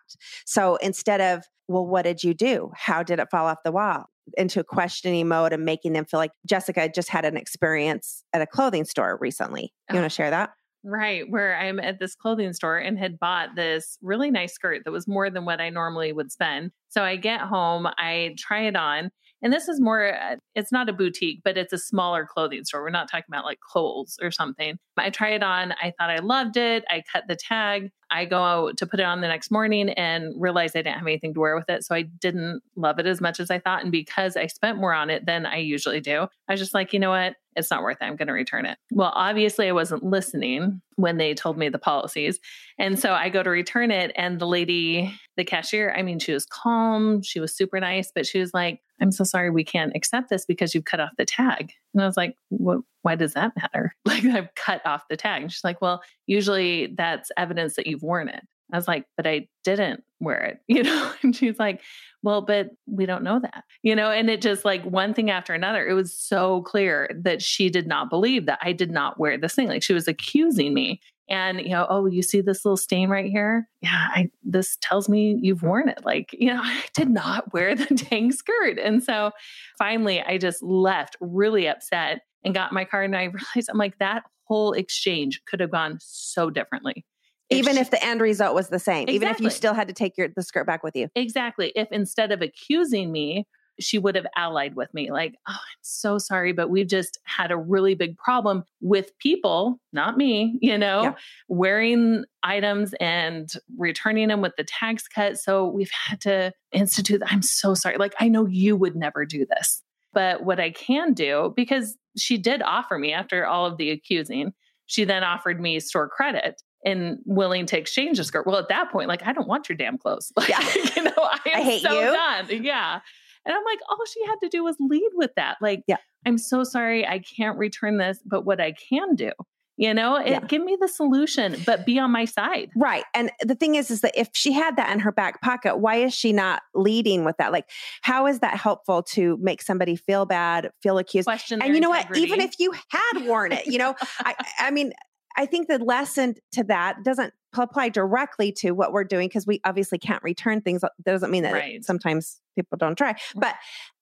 So 0.46 0.77
instead 0.77 1.20
of, 1.20 1.42
well, 1.66 1.85
what 1.85 2.03
did 2.03 2.22
you 2.22 2.33
do? 2.33 2.70
How 2.77 3.03
did 3.03 3.18
it 3.18 3.27
fall 3.29 3.46
off 3.46 3.64
the 3.64 3.72
wall? 3.72 4.05
Into 4.38 4.61
a 4.61 4.64
questioning 4.64 5.27
mode 5.27 5.53
and 5.53 5.64
making 5.64 5.94
them 5.94 6.05
feel 6.05 6.18
like 6.18 6.31
Jessica 6.46 6.88
just 6.88 7.09
had 7.09 7.24
an 7.24 7.37
experience 7.37 8.22
at 8.33 8.40
a 8.40 8.46
clothing 8.46 8.85
store 8.85 9.18
recently. 9.20 9.62
You 9.62 9.96
uh-huh. 9.96 9.98
want 9.98 10.12
to 10.12 10.14
share 10.14 10.31
that? 10.31 10.50
Right, 10.87 11.25
where 11.31 11.57
I'm 11.57 11.81
at 11.81 11.99
this 11.99 12.14
clothing 12.14 12.53
store 12.53 12.77
and 12.77 12.99
had 12.99 13.18
bought 13.18 13.55
this 13.57 13.97
really 14.03 14.31
nice 14.31 14.53
skirt 14.53 14.83
that 14.85 14.90
was 14.90 15.09
more 15.09 15.31
than 15.31 15.47
what 15.47 15.59
I 15.59 15.70
normally 15.70 16.12
would 16.12 16.31
spend. 16.31 16.73
So 16.90 17.03
I 17.03 17.16
get 17.16 17.40
home, 17.40 17.87
I 17.97 18.35
try 18.38 18.66
it 18.66 18.77
on, 18.77 19.11
And 19.45 19.53
this 19.53 19.69
is 19.69 19.79
more, 19.79 20.15
uh, 20.15 20.37
it's 20.55 20.73
not 20.73 20.89
a 20.89 20.93
boutique, 20.95 21.43
but 21.45 21.59
it's 21.59 21.73
a 21.75 21.79
smaller 21.79 22.27
clothing 22.27 22.65
store. 22.65 22.83
We're 22.83 22.89
not 22.89 23.11
talking 23.11 23.27
about 23.29 23.45
like 23.45 23.59
Kohl's 23.73 24.19
or 24.23 24.31
something. 24.31 24.79
I 24.97 25.11
tried 25.11 25.35
it 25.35 25.43
on. 25.43 25.73
I 25.73 25.93
thought 25.99 26.09
I 26.09 26.21
loved 26.21 26.57
it. 26.57 26.83
I 26.89 27.03
cut 27.13 27.25
the 27.29 27.37
tag. 27.37 27.91
I 28.11 28.25
go 28.25 28.43
out 28.43 28.79
to 28.79 28.87
put 28.87 29.01
it 29.01 29.05
on 29.05 29.21
the 29.21 29.29
next 29.29 29.51
morning 29.51 29.91
and 29.91 30.33
realized 30.39 30.77
I 30.77 30.81
didn't 30.81 30.99
have 30.99 31.07
anything 31.07 31.35
to 31.35 31.41
wear 31.41 31.57
with 31.57 31.69
it. 31.69 31.85
So 31.85 31.95
I 31.95 32.03
didn't 32.03 32.63
love 32.75 32.99
it 32.99 33.07
as 33.07 33.21
much 33.21 33.39
as 33.39 33.51
I 33.51 33.59
thought. 33.59 33.83
And 33.83 33.93
because 33.93 34.37
I 34.37 34.47
spent 34.47 34.79
more 34.79 34.95
on 34.95 35.11
it 35.11 35.27
than 35.27 35.45
I 35.45 35.59
usually 35.59 36.01
do, 36.01 36.27
I 36.49 36.53
was 36.53 36.61
just 36.61 36.75
like, 36.75 36.93
you 36.93 36.99
know 36.99 37.11
what? 37.11 37.35
It's 37.57 37.71
not 37.71 37.83
worth 37.83 37.99
it. 38.01 38.05
I'm 38.05 38.17
going 38.17 38.29
to 38.29 38.35
return 38.35 38.67
it. 38.67 38.79
Well, 38.93 39.13
obviously, 39.15 39.69
I 39.69 39.73
wasn't 39.73 40.05
listening 40.05 40.81
when 40.97 41.19
they 41.19 41.35
told 41.35 41.59
me 41.59 41.69
the 41.69 41.79
policies. 41.79 42.41
And 42.79 42.99
so 42.99 43.13
I 43.13 43.29
go 43.29 43.43
to 43.43 43.51
return 43.51 43.91
it. 43.91 44.13
And 44.17 44.39
the 44.39 44.47
lady, 44.47 45.13
the 45.37 45.45
cashier, 45.45 45.95
I 45.97 46.03
mean, 46.03 46.19
she 46.19 46.33
was 46.33 46.47
calm. 46.47 47.23
She 47.23 47.41
was 47.41 47.57
super 47.57 47.79
nice, 47.79 48.11
but 48.15 48.27
she 48.27 48.39
was 48.39 48.53
like, 48.55 48.81
I'm 49.01 49.13
so 49.13 49.25
sorry, 49.25 49.51
we 49.51 49.65
can't 49.65 49.95
accept 49.95 50.31
this 50.31 50.47
because 50.47 50.75
you've 50.75 50.85
cut 50.85 51.01
off 51.01 51.11
the 51.19 51.25
tag. 51.25 51.73
And 51.93 52.03
I 52.03 52.07
was 52.07 52.17
like, 52.17 52.37
what, 52.49 52.81
why 53.03 53.17
does 53.17 53.35
that 53.35 53.53
matter? 53.57 53.95
Like, 54.05 54.25
I've 54.25 54.55
cut 54.55 54.85
off 54.87 55.09
the 55.09 55.17
tag. 55.17 55.43
And 55.43 55.53
she's 55.53 55.65
like, 55.65 55.81
well, 55.81 56.03
usually 56.27 56.95
that's 56.97 57.33
evidence 57.37 57.77
that 57.77 57.87
you've 57.87 58.03
worn 58.03 58.29
it. 58.29 58.43
I 58.73 58.77
was 58.77 58.89
like, 58.89 59.07
but 59.17 59.27
I 59.27 59.49
didn't 59.63 60.03
wear 60.21 60.43
it, 60.45 60.59
you 60.69 60.83
know? 60.83 61.13
And 61.23 61.35
she's 61.35 61.59
like, 61.59 61.81
well, 62.23 62.41
but 62.41 62.71
we 62.87 63.07
don't 63.07 63.23
know 63.23 63.39
that, 63.41 63.65
you 63.83 63.95
know? 63.95 64.11
And 64.11 64.31
it 64.31 64.41
just 64.41 64.65
like 64.65 64.83
one 64.85 65.15
thing 65.15 65.31
after 65.31 65.53
another, 65.53 65.87
it 65.87 65.95
was 65.95 66.17
so 66.17 66.63
clear 66.63 67.11
that 67.23 67.43
she 67.43 67.69
did 67.69 67.87
not 67.87 68.09
believe 68.09 68.47
that 68.47 68.59
I 68.63 68.73
did 68.73 68.91
not 68.91 69.19
wear 69.19 69.37
this 69.37 69.55
thing. 69.55 69.69
Like 69.69 69.83
she 69.83 69.93
was 69.93 70.09
accusing 70.09 70.73
me. 70.73 71.01
And, 71.29 71.61
you 71.61 71.71
know, 71.71 71.87
oh, 71.89 72.07
you 72.07 72.23
see 72.23 72.41
this 72.41 72.65
little 72.65 72.77
stain 72.77 73.09
right 73.09 73.31
here? 73.31 73.69
Yeah, 73.81 74.09
I, 74.15 74.31
this 74.43 74.77
tells 74.83 75.09
me 75.09 75.39
you've 75.41 75.63
worn 75.63 75.89
it. 75.89 76.05
Like, 76.05 76.35
you 76.39 76.53
know, 76.53 76.61
I 76.63 76.83
did 76.95 77.09
not 77.09 77.53
wear 77.53 77.75
the 77.75 77.87
dang 78.11 78.33
skirt. 78.33 78.79
And 78.79 79.03
so 79.03 79.31
finally, 79.79 80.21
I 80.21 80.39
just 80.39 80.63
left 80.63 81.17
really 81.21 81.67
upset 81.67 82.21
and 82.45 82.55
got 82.55 82.73
my 82.73 82.85
car. 82.85 83.03
And 83.03 83.17
I 83.17 83.25
realized 83.25 83.69
I'm 83.71 83.79
like, 83.79 83.99
that 83.99 84.25
whole 84.45 84.73
exchange 84.73 85.41
could 85.47 85.61
have 85.61 85.71
gone 85.71 85.99
so 86.01 86.51
differently 86.51 87.05
even 87.51 87.77
if 87.77 87.91
the 87.91 88.03
end 88.05 88.21
result 88.21 88.55
was 88.55 88.69
the 88.69 88.79
same, 88.79 89.03
exactly. 89.03 89.15
even 89.15 89.29
if 89.29 89.41
you 89.41 89.51
still 89.51 89.75
had 89.75 89.89
to 89.89 89.95
take 89.95 90.17
your 90.17 90.29
the 90.35 90.43
skirt 90.43 90.67
back 90.67 90.83
with 90.83 90.97
you. 90.97 91.09
Exactly. 91.15 91.73
If 91.77 91.89
instead 91.91 92.33
of 92.33 92.43
accusing 92.43 93.13
me, 93.13 93.47
she 93.81 93.99
would 93.99 94.15
have 94.15 94.27
allied 94.37 94.77
with 94.77 94.93
me 94.95 95.11
like, 95.11 95.35
"Oh, 95.49 95.53
I'm 95.53 95.79
so 95.83 96.19
sorry, 96.19 96.53
but 96.53 96.71
we've 96.71 96.87
just 96.87 97.19
had 97.25 97.51
a 97.51 97.57
really 97.57 97.95
big 97.95 98.17
problem 98.17 98.65
with 98.81 99.17
people, 99.19 99.81
not 99.93 100.17
me, 100.17 100.59
you 100.61 100.79
know, 100.79 101.03
yeah. 101.03 101.15
wearing 101.49 102.25
items 102.43 102.95
and 103.01 103.51
returning 103.77 104.29
them 104.29 104.41
with 104.41 104.53
the 104.57 104.65
tags 104.65 105.09
cut, 105.09 105.39
so 105.39 105.67
we've 105.67 105.91
had 105.91 106.21
to 106.23 106.53
institute 106.73 107.23
I'm 107.27 107.43
so 107.43 107.75
sorry. 107.75 107.97
Like 107.97 108.15
I 108.21 108.29
know 108.29 108.47
you 108.47 108.77
would 108.77 108.97
never 108.97 109.25
do 109.25 109.47
this. 109.47 109.83
But 110.13 110.45
what 110.45 110.61
I 110.61 110.71
can 110.71 111.13
do 111.13 111.53
because 111.57 111.97
she 112.17 112.39
did 112.39 112.63
offer 112.63 112.99
me 112.99 113.13
after 113.13 113.47
all 113.47 113.67
of 113.67 113.79
the 113.79 113.91
accusing, 113.91 114.53
she 114.87 115.05
then 115.05 115.25
offered 115.25 115.61
me 115.61 115.81
store 115.81 116.09
credit 116.09 116.63
and 116.85 117.19
willing 117.25 117.67
to 117.67 117.79
exchange 117.79 118.19
a 118.19 118.25
skirt. 118.25 118.47
Well, 118.47 118.57
at 118.57 118.69
that 118.69 118.93
point, 118.93 119.09
like, 119.09 119.27
I 119.27 119.33
don't 119.33 119.49
want 119.49 119.69
your 119.69 119.77
damn 119.77 119.99
clothes. 119.99 120.33
Like, 120.37 120.51
yeah. 120.51 120.75
you 120.97 121.05
know, 121.05 121.13
I 121.17 121.41
am 121.47 121.61
I 121.61 121.63
hate 121.63 121.83
so 121.83 121.93
you. 121.93 122.07
done. 122.07 122.63
Yeah. 122.65 123.01
And 123.47 123.55
I'm 123.55 123.65
like, 123.65 123.81
all 123.89 123.99
she 124.07 124.25
had 124.27 124.37
to 124.43 124.49
do 124.49 124.65
was 124.65 124.77
lead 124.81 125.11
with 125.15 125.31
that. 125.37 125.57
Like, 125.61 125.83
yeah. 125.87 125.97
I'm 126.27 126.39
so 126.39 126.65
sorry. 126.65 127.07
I 127.07 127.19
can't 127.19 127.59
return 127.59 127.99
this, 127.99 128.19
but 128.25 128.45
what 128.45 128.61
I 128.61 128.73
can 128.73 129.15
do, 129.15 129.31
you 129.77 129.93
know, 129.93 130.17
it, 130.17 130.29
yeah. 130.29 130.41
give 130.41 130.65
me 130.65 130.77
the 130.81 130.89
solution, 130.89 131.57
but 131.67 131.85
be 131.85 131.99
on 131.99 132.11
my 132.13 132.25
side. 132.25 132.71
Right. 132.77 133.05
And 133.13 133.31
the 133.43 133.55
thing 133.55 133.75
is, 133.75 133.91
is 133.91 134.03
that 134.03 134.13
if 134.17 134.31
she 134.33 134.53
had 134.53 134.77
that 134.77 134.91
in 134.93 135.01
her 135.01 135.13
back 135.13 135.43
pocket, 135.43 135.79
why 135.79 135.97
is 135.97 136.15
she 136.15 136.33
not 136.33 136.63
leading 136.75 137.25
with 137.25 137.37
that? 137.39 137.53
Like, 137.53 137.69
how 138.03 138.27
is 138.27 138.39
that 138.39 138.57
helpful 138.57 139.03
to 139.03 139.37
make 139.41 139.61
somebody 139.61 139.97
feel 139.97 140.27
bad, 140.27 140.71
feel 140.83 140.97
accused? 140.97 141.27
Question 141.27 141.61
and 141.61 141.75
you 141.75 141.81
know 141.81 141.93
integrity. 141.93 142.21
what? 142.21 142.29
Even 142.29 142.41
if 142.41 142.55
you 142.59 142.73
had 142.89 143.27
worn 143.27 143.53
it, 143.53 143.67
you 143.67 143.79
know, 143.79 143.95
I, 144.21 144.35
I 144.59 144.71
mean, 144.71 144.93
I 145.37 145.47
think 145.47 145.68
the 145.68 145.79
lesson 145.79 146.35
to 146.53 146.64
that 146.64 147.03
doesn't 147.05 147.33
apply 147.57 147.88
directly 147.88 148.53
to 148.53 148.73
what 148.73 148.92
we're 148.92 149.05
doing 149.05 149.29
because 149.29 149.47
we 149.47 149.61
obviously 149.64 149.99
can't 149.99 150.23
return 150.23 150.61
things. 150.61 150.83
Uh, 150.83 150.88
that 151.05 151.12
doesn't 151.12 151.31
mean 151.31 151.42
that 151.44 151.53
right. 151.53 151.85
sometimes 151.85 152.40
people 152.57 152.77
don't 152.77 152.97
try. 152.97 153.12
Mm. 153.12 153.18
But 153.37 153.55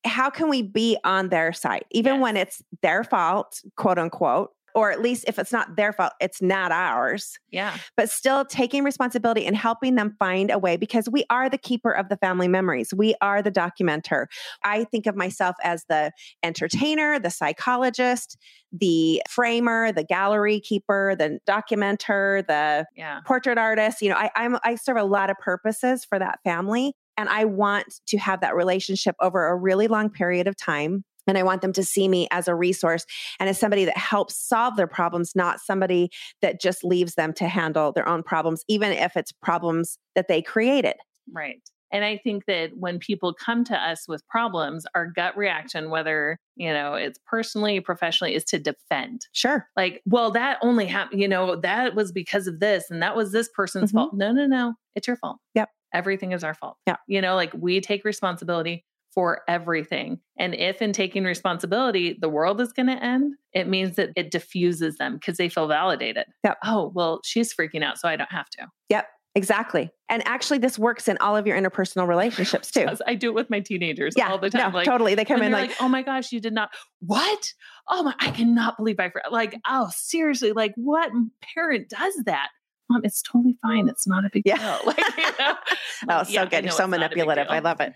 how 0.05 0.31
can 0.31 0.49
we 0.49 0.63
be 0.63 0.99
on 1.05 1.29
their 1.29 1.53
side, 1.53 1.85
even 1.91 2.15
yes. 2.15 2.23
when 2.23 2.37
it's 2.37 2.63
their 2.83 3.05
fault, 3.05 3.61
quote 3.77 3.99
unquote? 3.99 4.51
Or 4.75 4.91
at 4.91 5.01
least 5.01 5.25
if 5.29 5.39
it's 5.39 5.53
not 5.53 5.77
their 5.77 5.93
fault, 5.93 6.13
it's 6.21 6.41
not 6.41 6.73
ours. 6.73 7.39
Yeah. 7.51 7.77
But 7.97 8.11
still 8.11 8.45
taking 8.45 8.85
responsibility 8.85 9.47
and 9.47 9.57
helping 9.57 9.95
them 9.95 10.17
find 10.19 10.51
a 10.51 10.59
way 10.59 10.77
because 10.77 11.09
we 11.11 11.25
are 11.31 11.49
the 11.49 11.59
keeper 11.59 11.91
of 11.91 12.09
the 12.09 12.17
family 12.17 12.49
memories. 12.49 12.93
We 12.95 13.15
are 13.21 13.43
the 13.43 13.51
documenter. 13.51 14.27
I 14.65 14.85
think 14.85 15.07
of 15.07 15.17
myself 15.17 15.57
as 15.63 15.85
the 15.89 16.13
entertainer, 16.43 17.19
the 17.19 17.31
psychologist, 17.31 18.37
the 18.73 19.23
framer, 19.29 19.93
the 19.93 20.05
gallery 20.05 20.61
keeper, 20.61 21.15
the 21.19 21.39
documenter, 21.47 22.47
the 22.47 22.87
yeah. 22.97 23.21
portrait 23.27 23.59
artist. 23.59 24.01
You 24.01 24.11
know, 24.11 24.17
I, 24.17 24.31
I'm 24.35 24.57
I 24.65 24.77
serve 24.77 24.97
a 24.97 25.05
lot 25.05 25.31
of 25.31 25.37
purposes 25.39 26.05
for 26.05 26.19
that 26.19 26.39
family. 26.45 26.95
And 27.19 27.29
I 27.29 27.45
want 27.45 28.01
to 28.07 28.19
have 28.19 28.41
that 28.41 28.57
relationship 28.57 29.15
over 29.21 29.47
a 29.47 29.57
really 29.57 29.87
long 29.87 30.09
period 30.09 30.47
of 30.47 30.57
time 30.57 31.05
and 31.27 31.39
I 31.39 31.43
want 31.43 31.63
them 31.63 31.73
to 31.75 31.83
see 31.83 32.09
me 32.09 32.29
as 32.31 32.49
a 32.49 32.55
resource 32.55 33.05
and 33.39 33.49
as 33.49 33.59
somebody 33.59 33.85
that 33.85 33.97
helps 33.97 34.37
solve 34.37 34.77
their 34.77 34.87
problems, 34.87 35.33
not 35.35 35.61
somebody 35.61 36.11
that 36.41 36.61
just 36.61 36.85
leaves 36.85 37.15
them 37.15 37.33
to 37.35 37.49
handle 37.49 37.93
their 37.93 38.09
own 38.09 38.23
problems, 38.23 38.63
even 38.69 38.93
if 38.93 39.17
it's 39.17 39.33
problems 39.33 39.99
that 40.15 40.29
they 40.29 40.43
created. 40.43 40.95
Right. 41.33 41.61
And 41.93 42.07
I 42.07 42.17
think 42.17 42.47
that 42.47 42.71
when 42.75 42.99
people 42.99 43.35
come 43.35 43.65
to 43.65 43.77
us 43.77 44.09
with 44.09 44.27
problems, 44.27 44.87
our 44.95 45.07
gut 45.07 45.37
reaction, 45.37 45.91
whether, 45.91 46.39
you 46.57 46.73
know, 46.73 46.95
it's 46.95 47.19
personally, 47.27 47.81
professionally, 47.81 48.35
is 48.35 48.45
to 48.45 48.59
defend. 48.59 49.27
Sure. 49.33 49.69
Like, 49.77 50.01
well, 50.07 50.31
that 50.31 50.57
only 50.63 50.87
happened, 50.87 51.21
you 51.21 51.29
know, 51.29 51.57
that 51.57 51.95
was 51.95 52.11
because 52.11 52.47
of 52.47 52.61
this 52.61 52.91
and 52.91 53.03
that 53.03 53.15
was 53.15 53.31
this 53.31 53.51
person's 53.55 53.91
mm-hmm. 53.91 53.99
fault. 53.99 54.15
No, 54.15 54.33
no, 54.33 54.47
no. 54.47 54.75
It's 54.97 55.07
your 55.07 55.17
fault. 55.17 55.37
Yep. 55.55 55.69
Everything 55.93 56.33
is 56.33 56.43
our 56.43 56.55
fault. 56.55 56.79
Yeah. 56.87 56.97
You 57.07 57.21
know, 57.21 57.35
like 57.35 57.53
we 57.53 57.83
take 57.83 58.07
responsibility 58.07 58.87
for 59.15 59.43
everything. 59.49 60.19
And 60.39 60.55
if 60.55 60.81
in 60.81 60.93
taking 60.93 61.25
responsibility, 61.25 62.17
the 62.21 62.29
world 62.29 62.61
is 62.61 62.73
going 62.73 62.87
to 62.87 63.03
end, 63.03 63.35
it 63.53 63.69
means 63.69 63.97
that 63.97 64.11
it 64.17 64.31
diffuses 64.31 64.97
them 64.97 65.15
because 65.15 65.37
they 65.37 65.49
feel 65.49 65.69
validated. 65.69 66.27
Yep. 66.45 66.59
Oh, 66.65 66.93
well, 66.95 67.21
she's 67.25 67.55
freaking 67.55 67.83
out, 67.83 67.99
so 67.99 68.09
I 68.09 68.17
don't 68.17 68.33
have 68.33 68.49
to. 68.51 68.69
Yep. 68.89 69.07
Exactly. 69.35 69.91
And 70.11 70.23
actually, 70.27 70.59
this 70.59 70.79
works 70.79 71.09
in 71.09 71.17
all 71.19 71.37
of 71.37 71.47
your 71.47 71.59
interpersonal 71.59 72.07
relationships 72.07 72.71
too. 72.71 72.87
I 73.07 73.15
do 73.15 73.29
it 73.29 73.35
with 73.35 73.49
my 73.49 73.61
teenagers 73.61 74.13
yeah, 74.15 74.31
all 74.31 74.39
the 74.39 74.51
time. 74.51 74.73
No, 74.73 74.79
like, 74.79 74.87
totally. 74.87 75.15
They 75.15 75.25
come 75.25 75.41
in 75.41 75.53
like, 75.53 75.71
like, 75.71 75.79
oh 75.81 75.89
my 75.89 76.03
gosh, 76.03 76.33
you 76.33 76.41
did 76.41 76.53
not, 76.53 76.71
what? 77.01 77.53
Oh 77.89 78.03
my, 78.03 78.15
I 78.21 78.31
cannot 78.31 78.77
believe 78.77 78.97
I, 79.01 79.11
like, 79.31 79.59
oh, 79.67 79.91
seriously, 79.95 80.53
like, 80.53 80.75
what 80.77 81.11
parent 81.55 81.89
does 81.89 82.15
that? 82.27 82.49
Mom, 82.91 83.01
it's 83.05 83.23
totally 83.23 83.57
fine. 83.63 83.89
It's 83.89 84.07
not 84.07 84.27
a 84.27 84.31
big 84.31 84.43
yeah. 84.45 84.59
deal. 84.59 84.81
Like, 84.87 85.17
you 85.17 85.25
know, 85.39 85.55
oh, 86.11 86.23
so 86.25 86.31
yeah, 86.31 86.45
good. 86.45 86.65
You're 86.65 86.73
so 86.73 86.87
manipulative. 86.87 87.47
I 87.49 87.61
love 87.61 87.81
it. 87.81 87.95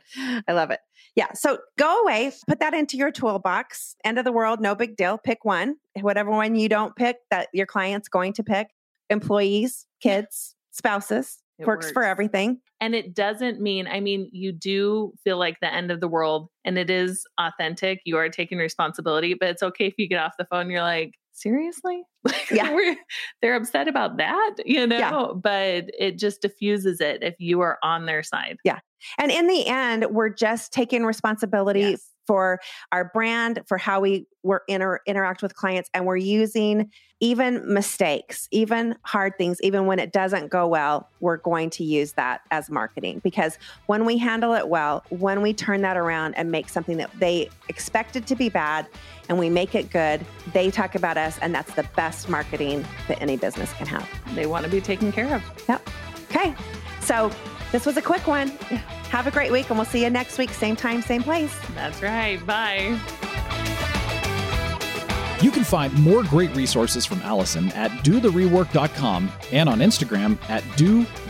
I 0.48 0.52
love 0.52 0.70
it. 0.70 0.80
Yeah. 1.16 1.32
So 1.32 1.58
go 1.78 2.02
away, 2.02 2.30
put 2.46 2.60
that 2.60 2.74
into 2.74 2.98
your 2.98 3.10
toolbox. 3.10 3.96
End 4.04 4.18
of 4.18 4.24
the 4.24 4.32
world, 4.32 4.60
no 4.60 4.74
big 4.74 4.96
deal. 4.96 5.18
Pick 5.18 5.44
one, 5.44 5.76
whatever 6.00 6.30
one 6.30 6.54
you 6.54 6.68
don't 6.68 6.94
pick 6.94 7.16
that 7.30 7.48
your 7.52 7.66
client's 7.66 8.08
going 8.08 8.34
to 8.34 8.44
pick. 8.44 8.68
Employees, 9.08 9.86
kids, 10.00 10.54
spouses. 10.72 11.38
Works, 11.58 11.86
works 11.86 11.90
for 11.92 12.04
everything. 12.04 12.60
And 12.82 12.94
it 12.94 13.14
doesn't 13.14 13.62
mean, 13.62 13.86
I 13.86 14.00
mean, 14.00 14.28
you 14.30 14.52
do 14.52 15.14
feel 15.24 15.38
like 15.38 15.58
the 15.60 15.72
end 15.72 15.90
of 15.90 16.00
the 16.00 16.08
world 16.08 16.50
and 16.66 16.76
it 16.76 16.90
is 16.90 17.24
authentic. 17.38 18.00
You 18.04 18.18
are 18.18 18.28
taking 18.28 18.58
responsibility, 18.58 19.32
but 19.32 19.48
it's 19.48 19.62
okay 19.62 19.86
if 19.86 19.94
you 19.96 20.06
get 20.06 20.22
off 20.22 20.34
the 20.38 20.44
phone, 20.44 20.68
you're 20.68 20.82
like, 20.82 21.12
seriously? 21.36 22.02
yeah. 22.50 22.94
they're 23.42 23.56
upset 23.56 23.88
about 23.88 24.16
that, 24.16 24.54
you 24.64 24.86
know, 24.86 24.98
yeah. 24.98 25.32
but 25.34 25.90
it 25.98 26.18
just 26.18 26.42
diffuses 26.42 27.00
it 27.00 27.22
if 27.22 27.34
you 27.38 27.60
are 27.60 27.78
on 27.82 28.06
their 28.06 28.22
side. 28.22 28.56
Yeah. 28.64 28.78
And 29.18 29.30
in 29.30 29.46
the 29.46 29.66
end, 29.66 30.06
we're 30.10 30.30
just 30.30 30.72
taking 30.72 31.04
responsibility 31.04 31.80
yes. 31.80 32.06
For 32.26 32.60
our 32.92 33.04
brand, 33.04 33.62
for 33.66 33.78
how 33.78 34.00
we 34.00 34.26
were 34.42 34.62
inter- 34.68 35.00
interact 35.06 35.42
with 35.42 35.54
clients, 35.54 35.90
and 35.94 36.06
we're 36.06 36.16
using 36.16 36.90
even 37.20 37.72
mistakes, 37.72 38.46
even 38.50 38.94
hard 39.02 39.38
things, 39.38 39.58
even 39.62 39.86
when 39.86 39.98
it 39.98 40.12
doesn't 40.12 40.50
go 40.50 40.66
well, 40.66 41.08
we're 41.20 41.38
going 41.38 41.70
to 41.70 41.82
use 41.82 42.12
that 42.12 42.42
as 42.50 42.68
marketing 42.68 43.20
because 43.24 43.58
when 43.86 44.04
we 44.04 44.18
handle 44.18 44.52
it 44.52 44.68
well, 44.68 45.02
when 45.08 45.40
we 45.40 45.54
turn 45.54 45.80
that 45.80 45.96
around 45.96 46.34
and 46.34 46.50
make 46.50 46.68
something 46.68 46.98
that 46.98 47.10
they 47.18 47.48
expected 47.68 48.26
to 48.26 48.36
be 48.36 48.50
bad 48.50 48.86
and 49.30 49.38
we 49.38 49.48
make 49.48 49.74
it 49.74 49.90
good, 49.90 50.24
they 50.52 50.70
talk 50.70 50.94
about 50.94 51.16
us, 51.16 51.38
and 51.40 51.54
that's 51.54 51.72
the 51.74 51.88
best 51.96 52.28
marketing 52.28 52.84
that 53.08 53.20
any 53.22 53.36
business 53.36 53.72
can 53.72 53.86
have. 53.86 54.08
They 54.34 54.46
want 54.46 54.64
to 54.66 54.70
be 54.70 54.80
taken 54.80 55.10
care 55.10 55.34
of. 55.34 55.42
Yep. 55.68 55.88
Okay. 56.30 56.54
So 57.00 57.30
this 57.72 57.86
was 57.86 57.96
a 57.96 58.02
quick 58.02 58.26
one. 58.26 58.52
Have 59.10 59.26
a 59.26 59.30
great 59.30 59.52
week, 59.52 59.68
and 59.70 59.78
we'll 59.78 59.86
see 59.86 60.02
you 60.02 60.10
next 60.10 60.38
week, 60.38 60.50
same 60.50 60.76
time, 60.76 61.02
same 61.02 61.22
place. 61.22 61.56
That's 61.74 62.02
right. 62.02 62.44
Bye. 62.46 62.98
You 65.42 65.50
can 65.50 65.64
find 65.64 65.92
more 66.02 66.22
great 66.24 66.54
resources 66.56 67.04
from 67.04 67.20
Allison 67.22 67.70
at 67.72 67.90
dotherework.com 68.02 69.30
and 69.52 69.68
on 69.68 69.80
Instagram 69.80 70.38
at 70.48 70.64
do.the.rework. 70.76 71.26